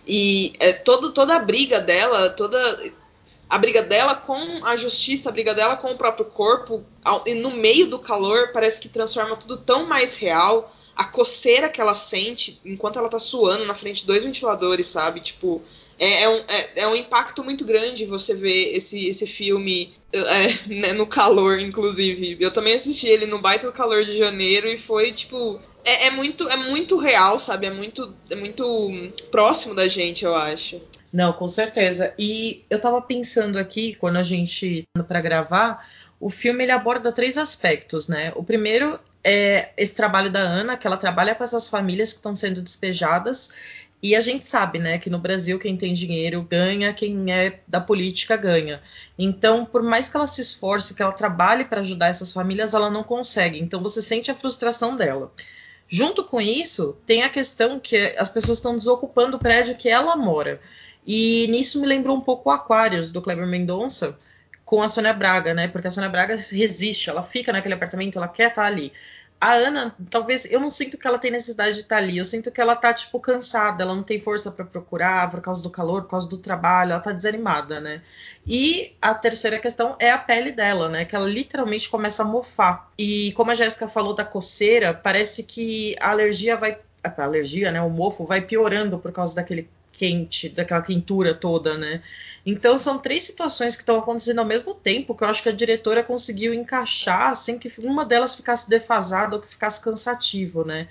E 0.08 0.54
é, 0.60 0.72
todo, 0.72 1.12
toda 1.12 1.36
a 1.36 1.40
briga 1.40 1.80
dela, 1.80 2.30
toda. 2.30 2.92
a 3.50 3.58
briga 3.58 3.84
dela 3.84 4.16
com 4.16 4.66
a 4.66 4.76
justiça, 4.78 5.28
a 5.30 5.32
briga 5.32 5.54
dela 5.54 5.76
com 5.76 5.92
o 5.92 5.98
próprio 5.98 6.26
corpo, 6.26 6.84
ao, 7.04 7.24
e 7.28 7.36
no 7.36 7.52
meio 7.52 7.88
do 7.88 8.00
calor, 8.00 8.52
parece 8.54 8.80
que 8.80 8.88
transforma 8.88 9.36
tudo 9.36 9.58
tão 9.58 9.86
mais 9.86 10.16
real. 10.16 10.74
A 10.96 11.04
coceira 11.04 11.70
que 11.70 11.80
ela 11.80 11.94
sente 11.94 12.60
enquanto 12.66 12.98
ela 12.98 13.10
tá 13.10 13.20
suando 13.20 13.66
na 13.66 13.76
frente 13.76 14.02
de 14.02 14.08
dois 14.08 14.24
ventiladores, 14.24 14.88
sabe? 14.88 15.20
Tipo, 15.20 15.62
é, 16.00 16.24
é, 16.24 16.30
um, 16.30 16.44
é, 16.48 16.70
é, 16.76 16.88
um 16.88 16.96
impacto 16.96 17.44
muito 17.44 17.66
grande 17.66 18.06
você 18.06 18.34
ver 18.34 18.76
esse, 18.76 19.08
esse 19.08 19.26
filme 19.26 19.94
é, 20.14 20.68
né, 20.68 20.94
no 20.94 21.08
calor, 21.08 21.60
inclusive. 21.60 22.38
Eu 22.40 22.52
também 22.52 22.76
assisti 22.76 23.08
ele 23.08 23.26
no 23.26 23.40
baita 23.40 23.66
do 23.66 23.74
calor 23.74 24.06
de 24.06 24.18
janeiro 24.18 24.68
e 24.68 24.78
foi, 24.78 25.12
tipo. 25.12 25.60
É, 25.88 26.08
é, 26.08 26.12
muito, 26.12 26.50
é 26.50 26.58
muito 26.58 26.98
real, 26.98 27.40
sabe? 27.40 27.66
É 27.66 27.72
muito, 27.72 28.14
é 28.30 28.36
muito 28.36 29.14
próximo 29.32 29.74
da 29.74 29.88
gente, 29.88 30.26
eu 30.26 30.36
acho. 30.36 30.82
Não, 31.14 31.32
com 31.32 31.48
certeza. 31.48 32.14
E 32.20 32.66
eu 32.70 32.78
tava 32.78 33.02
pensando 33.02 33.58
aqui, 33.58 33.96
quando 33.96 34.18
a 34.18 34.24
gente 34.24 34.84
para 35.08 35.22
gravar, 35.22 35.88
o 36.20 36.30
filme 36.30 36.66
ele 36.66 36.74
aborda 36.74 37.10
três 37.14 37.38
aspectos, 37.38 38.10
né? 38.10 38.34
O 38.36 38.44
primeiro 38.44 39.00
é 39.24 39.70
esse 39.78 39.96
trabalho 39.96 40.30
da 40.30 40.42
Ana, 40.42 40.76
que 40.76 40.86
ela 40.86 40.98
trabalha 40.98 41.34
com 41.34 41.46
essas 41.46 41.70
famílias 41.70 42.12
que 42.12 42.18
estão 42.18 42.36
sendo 42.36 42.62
despejadas 42.62 43.56
e 44.04 44.16
a 44.16 44.22
gente 44.22 44.46
sabe, 44.46 44.78
né, 44.78 45.00
que 45.00 45.10
no 45.10 45.18
Brasil 45.18 45.58
quem 45.58 45.76
tem 45.76 45.94
dinheiro 45.94 46.44
ganha, 46.44 46.94
quem 46.94 47.32
é 47.34 47.62
da 47.68 47.82
política 47.82 48.36
ganha. 48.36 48.82
Então, 49.18 49.66
por 49.66 49.82
mais 49.82 50.08
que 50.08 50.16
ela 50.16 50.28
se 50.28 50.42
esforce, 50.42 50.94
que 50.94 51.02
ela 51.02 51.12
trabalhe 51.12 51.66
para 51.66 51.82
ajudar 51.82 52.08
essas 52.08 52.32
famílias, 52.32 52.74
ela 52.76 52.92
não 52.92 53.04
consegue. 53.04 53.60
Então, 53.60 53.82
você 53.82 54.02
sente 54.02 54.30
a 54.30 54.36
frustração 54.36 54.96
dela. 54.96 55.32
Junto 55.90 56.24
com 56.24 56.42
isso, 56.42 56.98
tem 57.06 57.24
a 57.24 57.30
questão 57.30 57.80
que 57.80 57.96
as 58.18 58.30
pessoas 58.30 58.58
estão 58.58 58.76
desocupando 58.76 59.38
o 59.38 59.40
prédio 59.40 59.76
que 59.76 59.88
ela 59.88 60.16
mora. 60.16 60.60
E 61.06 61.48
nisso 61.50 61.80
me 61.80 61.88
lembrou 61.88 62.18
um 62.18 62.22
pouco 62.22 62.50
o 62.50 62.52
Aquarius, 62.52 63.12
do 63.12 63.22
Kleber 63.22 63.48
Mendonça, 63.48 64.18
com 64.66 64.82
a 64.82 64.88
Sônia 64.90 65.14
Braga, 65.14 65.54
né? 65.54 65.70
Porque 65.70 65.88
a 65.88 65.92
Sônia 65.92 66.10
Braga 66.10 66.36
resiste, 66.36 67.10
ela 67.10 67.24
fica 67.24 67.54
naquele 67.54 67.74
apartamento, 67.74 68.18
ela 68.18 68.28
quer 68.28 68.50
estar 68.50 68.66
ali 68.66 68.92
a 69.40 69.54
Ana, 69.54 69.96
talvez 70.10 70.46
eu 70.46 70.60
não 70.60 70.70
sinto 70.70 70.98
que 70.98 71.08
ela 71.08 71.20
tem 71.20 71.30
necessidade 71.30 71.76
de 71.76 71.82
estar 71.82 71.98
ali, 71.98 72.18
eu 72.18 72.26
sinto 72.26 72.52
que 72.52 72.60
ela 72.60 72.76
tá 72.76 72.92
tipo 72.94 73.20
cansada, 73.20 73.84
ela 73.84 73.94
não 73.94 74.04
tem 74.04 74.20
força 74.20 74.52
para 74.52 74.66
procurar 74.66 75.30
por 75.30 75.42
causa 75.42 75.62
do 75.62 75.70
calor, 75.70 76.04
por 76.04 76.10
causa 76.10 76.28
do 76.28 76.38
trabalho, 76.38 76.92
ela 76.92 77.00
tá 77.00 77.12
desanimada, 77.12 77.80
né? 77.80 78.02
E 78.46 78.96
a 79.02 79.14
terceira 79.14 79.60
questão 79.60 79.96
é 80.00 80.10
a 80.10 80.18
pele 80.18 80.52
dela, 80.52 80.90
né? 80.90 81.06
Que 81.06 81.16
ela 81.16 81.28
literalmente 81.28 81.90
começa 81.90 82.24
a 82.24 82.26
mofar. 82.26 82.92
E 82.98 83.32
como 83.34 83.52
a 83.52 83.56
Jéssica 83.56 83.88
falou 83.88 84.16
da 84.16 84.26
coceira, 84.26 84.94
parece 84.94 85.44
que 85.44 85.96
a 86.00 86.12
alergia 86.12 86.58
vai 86.58 86.80
a 87.04 87.24
alergia, 87.24 87.72
né, 87.72 87.80
o 87.82 87.90
mofo 87.90 88.26
vai 88.26 88.42
piorando 88.42 89.00
por 89.00 89.14
causa 89.14 89.36
daquele 89.36 89.70
quente, 89.98 90.48
daquela 90.48 90.82
quentura 90.82 91.34
toda, 91.34 91.76
né? 91.78 92.02
Então 92.46 92.78
são 92.78 93.00
três 93.00 93.24
situações 93.24 93.76
que 93.76 93.82
estão 93.82 93.98
acontecendo 93.98 94.40
ao 94.40 94.46
mesmo 94.46 94.74
tempo 94.74 95.16
que 95.16 95.24
eu 95.24 95.28
acho 95.28 95.42
que 95.44 95.50
a 95.50 95.54
diretora 95.54 96.04
conseguiu 96.04 96.54
encaixar 96.54 97.36
sem 97.36 97.58
que 97.58 97.68
uma 97.84 98.06
delas 98.06 98.36
ficasse 98.36 98.70
defasada 98.70 99.36
ou 99.36 99.42
que 99.42 99.50
ficasse 99.50 99.82
cansativo, 99.82 100.64
né? 100.64 100.88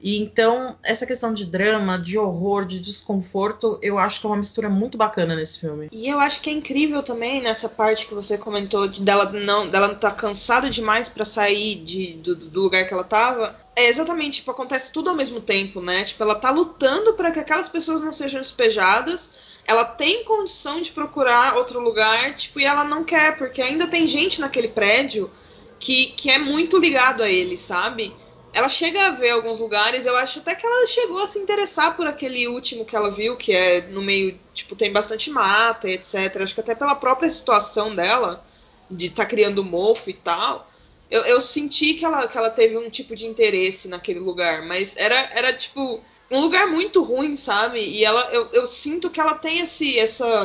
E 0.00 0.20
então, 0.20 0.76
essa 0.82 1.06
questão 1.06 1.32
de 1.32 1.46
drama, 1.46 1.98
de 1.98 2.18
horror, 2.18 2.66
de 2.66 2.78
desconforto, 2.78 3.78
eu 3.80 3.98
acho 3.98 4.20
que 4.20 4.26
é 4.26 4.28
uma 4.28 4.36
mistura 4.36 4.68
muito 4.68 4.98
bacana 4.98 5.34
nesse 5.34 5.60
filme. 5.60 5.88
E 5.90 6.08
eu 6.08 6.20
acho 6.20 6.40
que 6.40 6.50
é 6.50 6.52
incrível 6.52 7.02
também 7.02 7.42
nessa 7.42 7.68
parte 7.68 8.06
que 8.06 8.14
você 8.14 8.36
comentou 8.36 8.86
de 8.86 9.02
dela 9.02 9.30
não, 9.32 9.68
dela 9.68 9.88
não 9.88 9.94
tá 9.94 10.10
cansada 10.10 10.68
demais 10.68 11.08
para 11.08 11.24
sair 11.24 11.76
de, 11.76 12.14
do, 12.14 12.36
do, 12.36 12.60
lugar 12.60 12.86
que 12.86 12.92
ela 12.92 13.04
tava. 13.04 13.56
É 13.74 13.88
exatamente, 13.88 14.36
tipo, 14.36 14.50
acontece 14.50 14.92
tudo 14.92 15.08
ao 15.08 15.16
mesmo 15.16 15.40
tempo, 15.40 15.80
né? 15.80 16.04
Tipo, 16.04 16.22
ela 16.22 16.34
tá 16.34 16.50
lutando 16.50 17.14
para 17.14 17.30
que 17.30 17.38
aquelas 17.38 17.68
pessoas 17.68 18.00
não 18.00 18.12
sejam 18.12 18.40
despejadas. 18.40 19.30
Ela 19.66 19.84
tem 19.84 20.24
condição 20.24 20.82
de 20.82 20.90
procurar 20.90 21.56
outro 21.56 21.80
lugar, 21.80 22.34
tipo, 22.34 22.60
e 22.60 22.64
ela 22.64 22.84
não 22.84 23.04
quer, 23.04 23.38
porque 23.38 23.62
ainda 23.62 23.86
tem 23.86 24.06
gente 24.06 24.40
naquele 24.40 24.68
prédio 24.68 25.30
que, 25.78 26.08
que 26.08 26.30
é 26.30 26.38
muito 26.38 26.78
ligado 26.78 27.22
a 27.22 27.28
ele, 27.28 27.56
sabe? 27.56 28.14
Ela 28.54 28.68
chega 28.68 29.08
a 29.08 29.10
ver 29.10 29.30
alguns 29.30 29.58
lugares, 29.58 30.06
eu 30.06 30.16
acho 30.16 30.38
até 30.38 30.54
que 30.54 30.64
ela 30.64 30.86
chegou 30.86 31.20
a 31.20 31.26
se 31.26 31.40
interessar 31.40 31.96
por 31.96 32.06
aquele 32.06 32.46
último 32.46 32.84
que 32.84 32.94
ela 32.94 33.10
viu, 33.10 33.36
que 33.36 33.52
é 33.52 33.80
no 33.88 34.00
meio, 34.00 34.38
tipo, 34.54 34.76
tem 34.76 34.92
bastante 34.92 35.28
mata 35.28 35.88
e 35.88 35.94
etc. 35.94 36.36
Acho 36.40 36.54
que 36.54 36.60
até 36.60 36.72
pela 36.72 36.94
própria 36.94 37.28
situação 37.28 37.92
dela, 37.92 38.46
de 38.88 39.06
estar 39.06 39.24
tá 39.24 39.28
criando 39.28 39.64
mofo 39.64 40.08
e 40.08 40.14
tal, 40.14 40.70
eu, 41.10 41.22
eu, 41.22 41.40
senti 41.40 41.94
que 41.94 42.04
ela, 42.04 42.28
que 42.28 42.38
ela 42.38 42.48
teve 42.48 42.78
um 42.78 42.88
tipo 42.88 43.16
de 43.16 43.26
interesse 43.26 43.88
naquele 43.88 44.20
lugar, 44.20 44.62
mas 44.64 44.96
era, 44.96 45.16
era 45.32 45.52
tipo, 45.52 46.00
um 46.30 46.40
lugar 46.40 46.68
muito 46.68 47.02
ruim, 47.02 47.34
sabe? 47.34 47.80
E 47.80 48.04
ela, 48.04 48.30
eu, 48.32 48.48
eu 48.52 48.68
sinto 48.68 49.10
que 49.10 49.20
ela 49.20 49.34
tem 49.34 49.58
esse, 49.58 49.98
essa, 49.98 50.44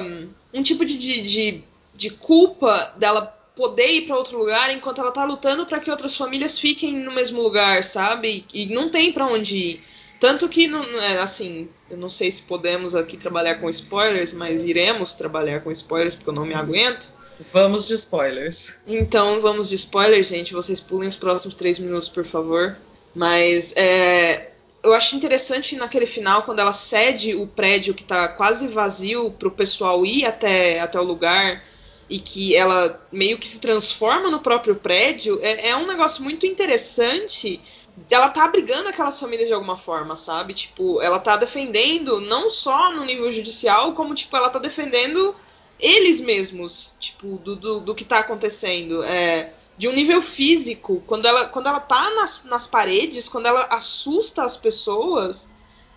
um 0.51 0.63
tipo 0.63 0.83
de, 0.83 0.97
de, 0.97 1.63
de 1.93 2.09
culpa 2.09 2.91
dela 2.97 3.38
poder 3.59 3.89
ir 3.89 4.01
para 4.07 4.15
outro 4.15 4.37
lugar 4.39 4.73
enquanto 4.73 5.01
ela 5.01 5.11
tá 5.11 5.25
lutando 5.25 5.65
para 5.65 5.81
que 5.81 5.91
outras 5.91 6.15
famílias 6.15 6.57
fiquem 6.57 6.93
no 6.93 7.11
mesmo 7.11 7.41
lugar, 7.41 7.83
sabe? 7.83 8.45
E 8.53 8.67
não 8.67 8.89
tem 8.89 9.11
para 9.11 9.27
onde 9.27 9.57
ir. 9.57 9.83
Tanto 10.17 10.47
que, 10.47 10.65
não, 10.65 10.81
é, 10.97 11.19
assim, 11.19 11.67
eu 11.89 11.97
não 11.97 12.09
sei 12.09 12.31
se 12.31 12.41
podemos 12.41 12.95
aqui 12.95 13.17
trabalhar 13.17 13.55
com 13.55 13.69
spoilers, 13.69 14.31
mas 14.31 14.63
iremos 14.63 15.13
trabalhar 15.13 15.59
com 15.59 15.69
spoilers 15.73 16.15
porque 16.15 16.29
eu 16.29 16.33
não 16.33 16.45
me 16.45 16.53
aguento. 16.53 17.11
Vamos 17.51 17.85
de 17.85 17.95
spoilers. 17.95 18.81
Então 18.87 19.41
vamos 19.41 19.67
de 19.67 19.75
spoilers, 19.75 20.27
gente. 20.27 20.53
Vocês 20.53 20.79
pulem 20.79 21.09
os 21.09 21.17
próximos 21.17 21.53
três 21.53 21.79
minutos, 21.79 22.07
por 22.07 22.25
favor. 22.25 22.77
Mas 23.13 23.73
é, 23.75 24.51
eu 24.81 24.93
acho 24.93 25.17
interessante 25.17 25.75
naquele 25.75 26.05
final, 26.05 26.43
quando 26.43 26.59
ela 26.59 26.73
cede 26.73 27.35
o 27.35 27.45
prédio 27.45 27.93
que 27.93 28.05
tá 28.05 28.25
quase 28.29 28.69
vazio 28.69 29.31
pro 29.31 29.51
pessoal 29.51 30.05
ir 30.05 30.25
até, 30.25 30.79
até 30.79 30.97
o 30.97 31.03
lugar 31.03 31.61
e 32.09 32.19
que 32.19 32.55
ela 32.55 32.99
meio 33.11 33.37
que 33.37 33.47
se 33.47 33.59
transforma 33.59 34.31
no 34.31 34.39
próprio 34.39 34.75
prédio, 34.75 35.39
é, 35.41 35.69
é 35.69 35.75
um 35.75 35.85
negócio 35.85 36.23
muito 36.23 36.45
interessante. 36.45 37.61
Ela 38.09 38.29
tá 38.29 38.45
abrigando 38.45 38.89
aquelas 38.89 39.19
famílias 39.19 39.47
de 39.47 39.53
alguma 39.53 39.77
forma, 39.77 40.15
sabe? 40.15 40.53
Tipo, 40.53 41.01
ela 41.01 41.19
tá 41.19 41.37
defendendo 41.37 42.19
não 42.19 42.49
só 42.49 42.91
no 42.91 43.05
nível 43.05 43.31
judicial, 43.31 43.93
como, 43.93 44.15
tipo, 44.15 44.35
ela 44.35 44.49
tá 44.49 44.57
defendendo 44.57 45.35
eles 45.79 46.19
mesmos, 46.19 46.93
tipo, 46.99 47.37
do, 47.37 47.55
do, 47.55 47.79
do 47.79 47.95
que 47.95 48.03
tá 48.03 48.19
acontecendo. 48.19 49.03
É, 49.03 49.53
de 49.77 49.87
um 49.87 49.93
nível 49.93 50.21
físico, 50.21 51.03
quando 51.05 51.25
ela, 51.25 51.45
quando 51.45 51.67
ela 51.67 51.79
tá 51.79 52.09
nas, 52.15 52.43
nas 52.43 52.67
paredes, 52.67 53.29
quando 53.29 53.45
ela 53.45 53.65
assusta 53.69 54.43
as 54.43 54.57
pessoas, 54.57 55.47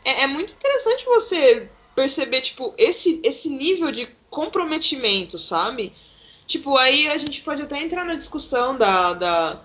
é, 0.04 0.22
é 0.22 0.26
muito 0.26 0.52
interessante 0.52 1.04
você 1.04 1.68
perceber, 1.94 2.42
tipo, 2.42 2.74
esse, 2.76 3.20
esse 3.24 3.48
nível 3.48 3.90
de 3.90 4.08
comprometimento, 4.32 5.38
sabe? 5.38 5.92
Tipo, 6.46 6.76
aí 6.76 7.06
a 7.08 7.18
gente 7.18 7.42
pode 7.42 7.62
até 7.62 7.80
entrar 7.80 8.04
na 8.04 8.14
discussão 8.14 8.76
da, 8.76 9.12
da 9.12 9.60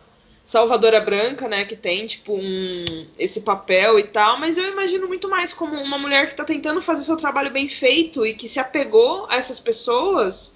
Salvadora 0.45 0.99
Branca, 0.99 1.47
né, 1.47 1.65
que 1.65 1.75
tem, 1.75 2.05
tipo, 2.05 2.33
um, 2.33 3.07
esse 3.17 3.41
papel 3.41 3.97
e 3.97 4.03
tal, 4.03 4.37
mas 4.37 4.57
eu 4.57 4.65
imagino 4.65 5.07
muito 5.07 5.29
mais 5.29 5.53
como 5.53 5.73
uma 5.81 5.97
mulher 5.97 6.27
que 6.29 6.35
tá 6.35 6.43
tentando 6.43 6.81
fazer 6.81 7.03
seu 7.03 7.17
trabalho 7.17 7.49
bem 7.49 7.69
feito 7.69 8.25
e 8.25 8.33
que 8.33 8.47
se 8.47 8.59
apegou 8.59 9.25
a 9.29 9.37
essas 9.37 9.59
pessoas. 9.59 10.53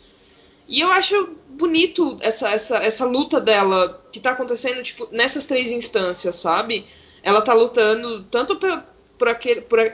E 0.67 0.81
eu 0.81 0.91
acho 0.91 1.35
bonito 1.49 2.17
essa, 2.21 2.49
essa, 2.49 2.77
essa 2.77 3.05
luta 3.05 3.39
dela 3.39 4.01
que 4.11 4.19
tá 4.19 4.31
acontecendo, 4.31 4.83
tipo, 4.83 5.07
nessas 5.11 5.45
três 5.45 5.71
instâncias, 5.71 6.35
sabe? 6.35 6.85
Ela 7.23 7.41
tá 7.41 7.53
lutando 7.53 8.23
tanto 8.23 8.57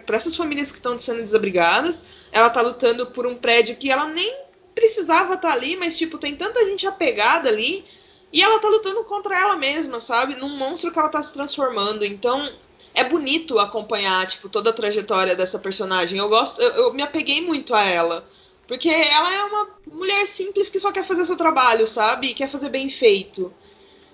por 0.06 0.16
essas 0.16 0.36
famílias 0.36 0.72
que 0.72 0.78
estão 0.78 0.98
sendo 0.98 1.22
desabrigadas. 1.22 2.04
Ela 2.32 2.50
tá 2.50 2.62
lutando 2.62 3.08
por 3.08 3.26
um 3.28 3.36
prédio 3.36 3.76
que 3.76 3.92
ela 3.92 4.08
nem 4.08 4.34
precisava 4.74 5.34
estar 5.36 5.50
tá 5.50 5.54
ali, 5.54 5.76
mas 5.76 5.98
tipo, 5.98 6.18
tem 6.18 6.36
tanta 6.36 6.64
gente 6.66 6.86
apegada 6.88 7.50
ali. 7.50 7.86
E 8.32 8.42
ela 8.42 8.60
tá 8.60 8.68
lutando 8.68 9.04
contra 9.06 9.40
ela 9.40 9.56
mesma, 9.56 10.00
sabe? 10.00 10.36
Num 10.36 10.58
monstro 10.58 10.92
que 10.92 11.00
ela 11.00 11.10
tá 11.10 11.22
se 11.22 11.34
transformando. 11.34 12.04
Então, 12.04 12.52
é 12.94 13.04
bonito 13.04 13.60
acompanhar, 13.60 14.28
tipo, 14.28 14.50
toda 14.50 14.70
a 14.70 14.74
trajetória 14.74 15.36
dessa 15.36 15.58
personagem. 15.58 16.20
Eu 16.20 16.28
gosto, 16.28 16.62
eu, 16.62 16.72
eu 16.72 16.94
me 16.94 17.02
apeguei 17.02 17.42
muito 17.42 17.74
a 17.74 17.84
ela. 17.84 18.28
Porque 18.68 18.90
ela 18.90 19.34
é 19.34 19.44
uma 19.44 19.70
mulher 19.88 20.28
simples 20.28 20.68
que 20.68 20.80
só 20.80 20.92
quer 20.92 21.06
fazer 21.06 21.26
seu 21.26 21.38
trabalho, 21.38 21.88
sabe? 21.88 22.28
E 22.28 22.34
quer 22.34 22.50
fazer 22.50 22.70
bem 22.70 22.90
feito. 22.90 23.54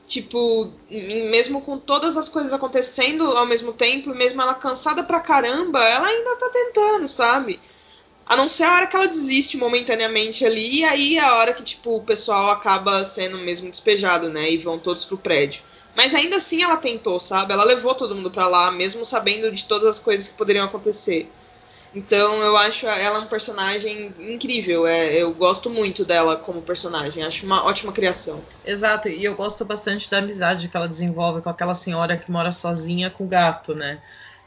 Tipo, 0.07 0.72
mesmo 0.89 1.62
com 1.62 1.79
todas 1.79 2.17
as 2.17 2.27
coisas 2.27 2.53
acontecendo 2.53 3.24
ao 3.24 3.45
mesmo 3.45 3.74
tempo, 3.74 4.13
mesmo 4.13 4.41
ela 4.41 4.53
cansada 4.53 5.03
pra 5.03 5.19
caramba, 5.19 5.83
ela 5.83 6.07
ainda 6.07 6.36
tá 6.36 6.50
tentando, 6.50 7.07
sabe? 7.07 7.60
A 8.25 8.36
não 8.36 8.48
ser 8.50 8.63
a 8.63 8.74
hora 8.74 8.88
que 8.88 8.95
ela 8.95 9.07
desiste 9.07 9.57
momentaneamente 9.57 10.45
ali, 10.45 10.79
e 10.79 10.83
aí 10.86 11.17
é 11.17 11.22
a 11.22 11.36
hora 11.36 11.53
que, 11.53 11.63
tipo, 11.63 11.98
o 11.98 12.03
pessoal 12.03 12.51
acaba 12.51 13.03
sendo 13.05 13.38
mesmo 13.38 13.69
despejado, 13.69 14.29
né? 14.29 14.51
E 14.51 14.57
vão 14.57 14.79
todos 14.79 15.05
pro 15.05 15.17
prédio. 15.17 15.62
Mas 15.95 16.13
ainda 16.15 16.38
assim 16.38 16.63
ela 16.63 16.77
tentou, 16.77 17.19
sabe? 17.19 17.53
Ela 17.53 17.63
levou 17.63 17.93
todo 17.95 18.15
mundo 18.15 18.31
pra 18.31 18.48
lá, 18.48 18.72
mesmo 18.72 19.05
sabendo 19.05 19.51
de 19.51 19.65
todas 19.65 19.88
as 19.88 20.00
coisas 20.00 20.27
que 20.27 20.38
poderiam 20.38 20.65
acontecer. 20.65 21.29
Então 21.93 22.41
eu 22.41 22.57
acho 22.57 22.88
ela 22.88 23.19
um 23.19 23.27
personagem 23.27 24.13
incrível. 24.17 24.88
É, 24.88 25.13
eu 25.15 25.33
gosto 25.33 25.69
muito 25.69 26.03
dela 26.03 26.35
como 26.35 26.62
personagem. 26.62 27.23
Acho 27.23 27.45
uma 27.45 27.63
ótima 27.63 27.91
criação. 27.91 28.43
Exato, 28.65 29.09
e 29.09 29.23
eu 29.23 29.35
gosto 29.35 29.63
bastante 29.63 30.09
da 30.09 30.17
amizade 30.17 30.69
que 30.69 30.75
ela 30.75 30.88
desenvolve 30.88 31.41
com 31.41 31.50
aquela 31.50 31.75
senhora 31.75 32.17
que 32.17 32.31
mora 32.31 32.51
sozinha 32.51 33.09
com 33.09 33.25
o 33.25 33.27
gato, 33.27 33.75
né? 33.75 34.01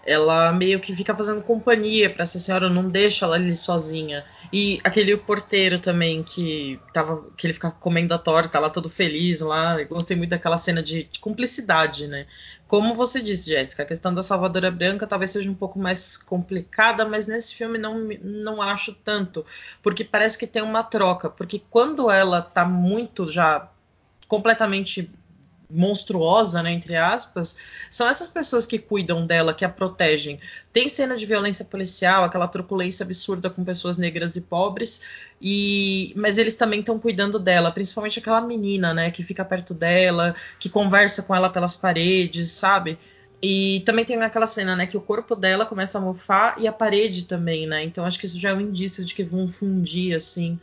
Ela 0.07 0.53
meio 0.53 0.79
que 0.81 0.95
fica 0.95 1.15
fazendo 1.15 1.43
companhia 1.43 2.09
para 2.09 2.23
essa 2.23 2.39
senhora, 2.39 2.71
não 2.71 2.89
deixa 2.89 3.27
ela 3.27 3.35
ali 3.35 3.55
sozinha. 3.57 4.25
E 4.53 4.81
aquele 4.85 5.17
porteiro 5.17 5.79
também 5.81 6.23
que 6.23 6.81
tava, 6.93 7.25
que 7.37 7.47
ele 7.47 7.55
fica 7.55 7.71
comendo 7.71 8.15
a 8.15 8.19
torta 8.19 8.61
lá 8.61 8.71
todo 8.71 8.89
feliz 8.89 9.41
lá. 9.41 9.81
Eu 9.81 9.89
gostei 9.89 10.17
muito 10.17 10.31
daquela 10.31 10.57
cena 10.57 10.83
de, 10.83 11.05
de 11.05 11.19
cumplicidade, 11.19 12.07
né? 12.07 12.27
Como 12.69 12.95
você 12.95 13.21
disse, 13.21 13.51
Jéssica, 13.51 13.83
a 13.83 13.87
questão 13.87 14.15
da 14.15 14.23
Salvadora 14.23 14.71
Branca 14.71 15.07
talvez 15.07 15.33
seja 15.33 15.51
um 15.51 15.55
pouco 15.55 15.79
mais 15.79 16.17
complicada, 16.17 17.05
mas 17.05 17.27
nesse 17.27 17.55
filme 17.55 17.79
não, 17.79 18.09
não 18.23 18.63
acho 18.63 18.93
tanto, 18.93 19.45
porque 19.83 20.05
parece 20.05 20.37
que 20.39 20.47
tem 20.47 20.63
uma 20.63 20.83
troca, 20.83 21.31
porque 21.31 21.63
quando 21.71 22.11
ela 22.11 22.43
tá 22.43 22.65
muito 22.65 23.29
já 23.29 23.69
completamente 24.27 25.09
monstruosa, 25.69 26.63
né, 26.63 26.73
entre 26.73 26.97
aspas, 26.97 27.57
são 27.91 28.09
essas 28.09 28.29
pessoas 28.29 28.65
que 28.65 28.79
cuidam 28.79 29.27
dela, 29.27 29.55
que 29.55 29.65
a 29.65 29.69
protegem. 29.69 30.39
Tem 30.73 30.89
cena 30.89 31.17
de 31.17 31.27
violência 31.27 31.65
policial, 31.65 32.25
aquela 32.25 32.49
truculência 32.49 33.05
absurda 33.05 33.51
com 33.51 33.65
pessoas 33.65 33.97
negras 33.99 34.37
e 34.37 34.41
pobres, 34.41 35.03
e 35.41 36.13
mas 36.17 36.39
eles 36.39 36.57
também 36.57 36.81
estão 36.81 36.99
cuidando 36.99 37.39
dela, 37.39 37.71
principalmente 37.71 38.19
aquela 38.19 38.41
menina, 38.41 38.95
né, 38.95 39.11
que 39.11 39.23
fica 39.23 39.45
perto 39.45 39.75
dela, 39.75 40.35
que 40.59 40.69
conversa 40.69 41.23
com 41.23 41.35
ela 41.35 41.51
pelas 41.51 41.77
paredes, 41.77 42.51
sabe? 42.51 42.99
E 43.43 43.83
também 43.85 44.05
tem 44.05 44.21
aquela 44.23 44.47
cena, 44.47 44.75
né, 44.75 44.87
que 44.87 44.97
o 44.97 45.01
corpo 45.01 45.37
dela 45.37 45.67
começa 45.67 45.99
a 45.99 46.01
mofar 46.01 46.57
e 46.59 46.67
a 46.67 46.73
parede 46.73 47.27
também, 47.27 47.67
né? 47.67 47.85
Então 47.85 48.05
acho 48.05 48.19
que 48.19 48.27
isso 48.27 48.39
já 48.39 48.51
é 48.51 48.55
um 48.55 48.61
indício 48.61 49.05
de 49.05 49.15
que 49.15 49.23
vão 49.23 49.49
fundir 49.49 50.17
assim. 50.17 50.59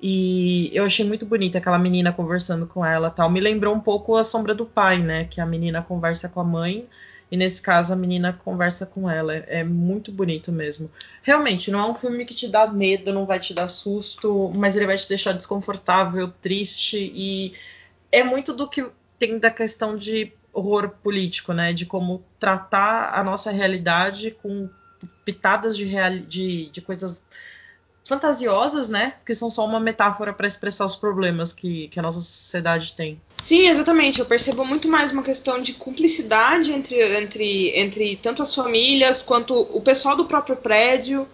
E 0.00 0.70
eu 0.74 0.84
achei 0.84 1.06
muito 1.06 1.24
bonita 1.24 1.58
aquela 1.58 1.78
menina 1.78 2.12
conversando 2.12 2.66
com 2.66 2.84
ela 2.84 3.10
tal. 3.10 3.30
Me 3.30 3.40
lembrou 3.40 3.74
um 3.74 3.80
pouco 3.80 4.16
a 4.16 4.24
sombra 4.24 4.54
do 4.54 4.66
pai, 4.66 4.98
né? 4.98 5.24
Que 5.24 5.40
a 5.40 5.46
menina 5.46 5.82
conversa 5.82 6.28
com 6.28 6.40
a 6.40 6.44
mãe. 6.44 6.86
E 7.30 7.36
nesse 7.36 7.60
caso 7.60 7.92
a 7.92 7.96
menina 7.96 8.32
conversa 8.32 8.86
com 8.86 9.10
ela. 9.10 9.34
É, 9.34 9.64
muito 9.64 10.12
bonito 10.12 10.52
mesmo. 10.52 10.90
Realmente, 11.22 11.70
não 11.70 11.80
é 11.80 11.86
um 11.86 11.94
filme 11.94 12.24
que 12.24 12.34
te 12.34 12.46
dá 12.46 12.66
medo, 12.66 13.12
não 13.12 13.26
vai 13.26 13.40
te 13.40 13.54
dar 13.54 13.68
susto, 13.68 14.52
mas 14.56 14.76
ele 14.76 14.86
vai 14.86 14.96
te 14.96 15.08
deixar 15.08 15.32
desconfortável, 15.32 16.30
triste. 16.42 17.10
E 17.14 17.54
é 18.12 18.22
muito 18.22 18.52
do 18.52 18.68
que 18.68 18.86
tem 19.18 19.38
da 19.38 19.50
questão 19.50 19.96
de 19.96 20.32
horror 20.52 20.90
político, 21.02 21.52
né? 21.52 21.72
De 21.72 21.86
como 21.86 22.22
tratar 22.38 23.18
a 23.18 23.24
nossa 23.24 23.50
realidade 23.50 24.30
com 24.42 24.68
pitadas 25.24 25.76
de, 25.76 25.84
real... 25.84 26.18
de, 26.18 26.70
de 26.70 26.80
coisas 26.80 27.22
fantasiosas, 28.06 28.88
né? 28.88 29.14
Que 29.26 29.34
são 29.34 29.50
só 29.50 29.64
uma 29.66 29.80
metáfora 29.80 30.32
para 30.32 30.46
expressar 30.46 30.86
os 30.86 30.94
problemas 30.94 31.52
que, 31.52 31.88
que 31.88 31.98
a 31.98 32.02
nossa 32.02 32.20
sociedade 32.20 32.94
tem. 32.94 33.20
Sim, 33.42 33.68
exatamente. 33.68 34.20
Eu 34.20 34.26
percebo 34.26 34.64
muito 34.64 34.88
mais 34.88 35.10
uma 35.10 35.22
questão 35.22 35.60
de 35.60 35.74
cumplicidade 35.74 36.72
entre, 36.72 36.96
entre, 37.18 37.76
entre 37.76 38.16
tanto 38.16 38.42
as 38.42 38.54
famílias 38.54 39.22
quanto 39.22 39.54
o 39.54 39.80
pessoal 39.80 40.16
do 40.16 40.24
próprio 40.24 40.56
prédio. 40.56 41.28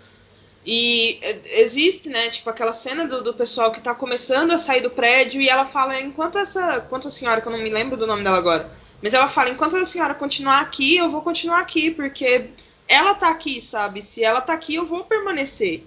E 0.65 1.19
existe, 1.45 2.09
né, 2.09 2.31
tipo, 2.31 2.49
aquela 2.49 2.73
cena 2.73 3.07
do, 3.07 3.23
do 3.23 3.35
pessoal 3.35 3.73
que 3.73 3.81
tá 3.81 3.95
começando 3.95 4.53
a 4.53 4.59
sair 4.59 4.81
do 4.81 4.91
prédio 4.91 5.43
e 5.43 5.49
ela 5.49 5.67
fala, 5.67 6.01
enquanto 6.01 6.39
essa. 6.39 6.85
Enquanto 6.87 7.09
a 7.09 7.11
senhora, 7.11 7.41
que 7.41 7.49
eu 7.49 7.53
não 7.53 7.63
me 7.63 7.71
lembro 7.71 7.97
do 7.97 8.07
nome 8.07 8.25
dela 8.25 8.39
agora, 8.39 8.71
mas 9.03 9.13
ela 9.13 9.29
fala, 9.29 9.51
enquanto 9.51 9.77
a 9.77 9.85
senhora 9.85 10.15
continuar 10.15 10.61
aqui, 10.61 10.97
eu 10.97 11.11
vou 11.11 11.21
continuar 11.21 11.59
aqui, 11.59 11.91
porque 11.91 12.51
ela 12.87 13.15
tá 13.15 13.29
aqui, 13.29 13.61
sabe? 13.61 14.01
Se 14.01 14.23
ela 14.23 14.41
tá 14.41 14.53
aqui, 14.53 14.77
eu 14.77 14.87
vou 14.87 15.05
permanecer. 15.05 15.85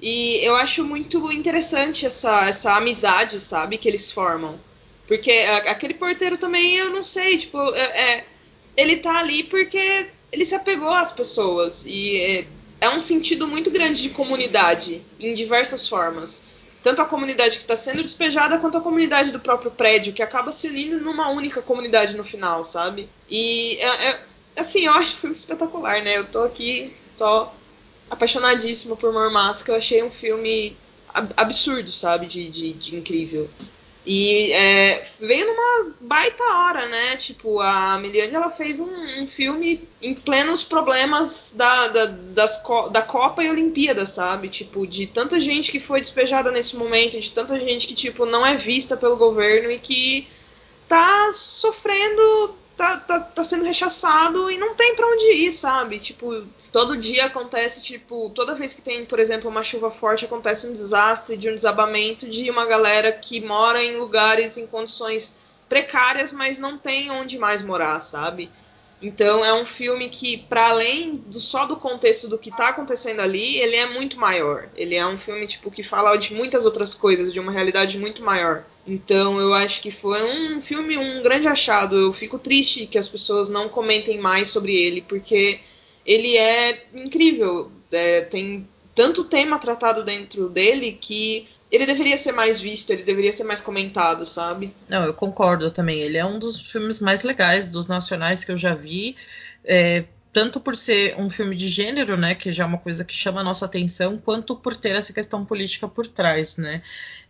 E 0.00 0.36
eu 0.44 0.54
acho 0.56 0.84
muito 0.84 1.32
interessante 1.32 2.04
essa, 2.06 2.48
essa 2.48 2.76
amizade, 2.76 3.40
sabe, 3.40 3.78
que 3.78 3.88
eles 3.88 4.10
formam. 4.10 4.58
Porque 5.06 5.30
aquele 5.30 5.94
porteiro 5.94 6.38
também, 6.38 6.76
eu 6.76 6.90
não 6.90 7.04
sei, 7.04 7.38
tipo, 7.38 7.58
é, 7.74 7.80
é, 7.80 8.24
ele 8.76 8.96
tá 8.96 9.18
ali 9.18 9.44
porque 9.44 10.08
ele 10.32 10.44
se 10.44 10.54
apegou 10.54 10.90
às 10.90 11.12
pessoas. 11.12 11.84
E 11.86 12.16
é, 12.20 12.46
é 12.80 12.90
um 12.90 13.00
sentido 13.00 13.46
muito 13.46 13.70
grande 13.70 14.02
de 14.02 14.10
comunidade, 14.10 15.02
em 15.20 15.34
diversas 15.34 15.88
formas. 15.88 16.42
Tanto 16.82 17.00
a 17.00 17.06
comunidade 17.06 17.56
que 17.56 17.62
está 17.62 17.76
sendo 17.76 18.02
despejada, 18.02 18.58
quanto 18.58 18.76
a 18.76 18.80
comunidade 18.80 19.30
do 19.30 19.40
próprio 19.40 19.70
prédio, 19.70 20.12
que 20.12 20.22
acaba 20.22 20.52
se 20.52 20.68
unindo 20.68 21.00
numa 21.00 21.30
única 21.30 21.62
comunidade 21.62 22.16
no 22.16 22.24
final, 22.24 22.64
sabe? 22.64 23.08
E, 23.28 23.76
é, 23.76 24.10
é 24.10 24.20
assim, 24.56 24.86
eu 24.86 24.92
acho 24.92 25.14
o 25.14 25.16
filme 25.16 25.36
espetacular, 25.36 26.02
né? 26.02 26.18
Eu 26.18 26.26
tô 26.26 26.42
aqui 26.42 26.94
só 27.10 27.54
apaixonadíssima 28.10 28.96
por 28.96 29.12
Mormaço, 29.12 29.64
que 29.64 29.70
eu 29.70 29.74
achei 29.74 30.02
um 30.02 30.10
filme 30.10 30.76
absurdo, 31.36 31.92
sabe? 31.92 32.26
De, 32.26 32.48
de, 32.50 32.72
de 32.72 32.96
incrível. 32.96 33.48
E 34.06 34.52
é, 34.52 35.06
veio 35.18 35.46
numa 35.46 35.94
baita 35.98 36.44
hora, 36.44 36.86
né? 36.86 37.16
Tipo, 37.16 37.58
a 37.60 37.96
Miliane 37.98 38.34
ela 38.34 38.50
fez 38.50 38.78
um, 38.78 39.22
um 39.22 39.26
filme 39.26 39.88
em 40.02 40.14
plenos 40.14 40.62
problemas 40.62 41.54
da, 41.56 41.88
da, 41.88 42.06
das, 42.06 42.62
da 42.92 43.00
Copa 43.00 43.42
e 43.42 43.50
Olimpíada, 43.50 44.04
sabe? 44.04 44.48
Tipo, 44.50 44.86
de 44.86 45.06
tanta 45.06 45.40
gente 45.40 45.72
que 45.72 45.80
foi 45.80 46.00
despejada 46.00 46.50
nesse 46.50 46.76
momento, 46.76 47.18
de 47.18 47.32
tanta 47.32 47.58
gente 47.58 47.86
que, 47.86 47.94
tipo, 47.94 48.26
não 48.26 48.44
é 48.44 48.56
vista 48.56 48.94
pelo 48.94 49.16
governo 49.16 49.70
e 49.70 49.78
que 49.78 50.28
tá 50.86 51.30
sofrendo 51.32 52.54
tá, 52.76 52.96
tá, 52.98 53.23
tá 53.34 53.44
sendo 53.44 53.64
rechaçado 53.64 54.50
e 54.50 54.56
não 54.56 54.74
tem 54.74 54.94
para 54.94 55.06
onde 55.06 55.32
ir, 55.32 55.52
sabe? 55.52 55.98
Tipo, 55.98 56.46
todo 56.70 56.96
dia 56.96 57.26
acontece, 57.26 57.82
tipo, 57.82 58.30
toda 58.30 58.54
vez 58.54 58.72
que 58.72 58.80
tem, 58.80 59.04
por 59.04 59.18
exemplo, 59.18 59.50
uma 59.50 59.62
chuva 59.62 59.90
forte, 59.90 60.24
acontece 60.24 60.66
um 60.66 60.72
desastre 60.72 61.36
de 61.36 61.48
um 61.48 61.54
desabamento 61.54 62.28
de 62.28 62.50
uma 62.50 62.64
galera 62.64 63.12
que 63.12 63.40
mora 63.40 63.82
em 63.82 63.96
lugares 63.96 64.56
em 64.56 64.66
condições 64.66 65.36
precárias, 65.68 66.32
mas 66.32 66.58
não 66.58 66.78
tem 66.78 67.10
onde 67.10 67.38
mais 67.38 67.62
morar, 67.62 68.00
sabe? 68.00 68.50
Então 69.02 69.44
é 69.44 69.52
um 69.52 69.66
filme 69.66 70.08
que, 70.08 70.38
para 70.38 70.68
além 70.68 71.16
do, 71.16 71.38
só 71.38 71.66
do 71.66 71.76
contexto 71.76 72.28
do 72.28 72.38
que 72.38 72.48
está 72.48 72.68
acontecendo 72.68 73.20
ali, 73.20 73.58
ele 73.58 73.76
é 73.76 73.86
muito 73.86 74.18
maior. 74.18 74.68
Ele 74.74 74.94
é 74.94 75.06
um 75.06 75.18
filme 75.18 75.46
tipo 75.46 75.70
que 75.70 75.82
fala 75.82 76.16
de 76.16 76.32
muitas 76.32 76.64
outras 76.64 76.94
coisas, 76.94 77.32
de 77.32 77.38
uma 77.38 77.52
realidade 77.52 77.98
muito 77.98 78.22
maior. 78.22 78.64
Então 78.86 79.40
eu 79.40 79.54
acho 79.54 79.80
que 79.80 79.90
foi 79.90 80.22
um 80.22 80.60
filme, 80.60 80.96
um 80.96 81.22
grande 81.22 81.48
achado. 81.48 81.96
Eu 81.96 82.12
fico 82.12 82.38
triste 82.38 82.86
que 82.86 82.98
as 82.98 83.08
pessoas 83.08 83.48
não 83.48 83.68
comentem 83.68 84.18
mais 84.18 84.48
sobre 84.48 84.74
ele, 84.74 85.02
porque 85.02 85.60
ele 86.04 86.36
é 86.36 86.86
incrível. 86.94 87.72
É, 87.90 88.22
tem 88.22 88.68
tanto 88.94 89.24
tema 89.24 89.58
tratado 89.58 90.04
dentro 90.04 90.48
dele 90.48 90.92
que 91.00 91.48
ele 91.70 91.86
deveria 91.86 92.16
ser 92.16 92.32
mais 92.32 92.60
visto, 92.60 92.90
ele 92.90 93.02
deveria 93.02 93.32
ser 93.32 93.42
mais 93.42 93.60
comentado, 93.60 94.24
sabe? 94.24 94.72
Não, 94.88 95.04
eu 95.04 95.14
concordo 95.14 95.70
também. 95.70 96.00
Ele 96.00 96.16
é 96.18 96.24
um 96.24 96.38
dos 96.38 96.60
filmes 96.60 97.00
mais 97.00 97.22
legais 97.22 97.68
dos 97.68 97.88
nacionais 97.88 98.44
que 98.44 98.52
eu 98.52 98.56
já 98.56 98.74
vi. 98.74 99.16
É, 99.64 100.04
tanto 100.32 100.60
por 100.60 100.76
ser 100.76 101.18
um 101.18 101.30
filme 101.30 101.56
de 101.56 101.68
gênero, 101.68 102.16
né, 102.16 102.34
que 102.34 102.52
já 102.52 102.64
é 102.64 102.66
uma 102.66 102.78
coisa 102.78 103.04
que 103.04 103.14
chama 103.14 103.40
a 103.40 103.44
nossa 103.44 103.64
atenção, 103.64 104.18
quanto 104.18 104.56
por 104.56 104.76
ter 104.76 104.96
essa 104.96 105.12
questão 105.12 105.44
política 105.44 105.86
por 105.86 106.06
trás, 106.08 106.56
né? 106.56 106.82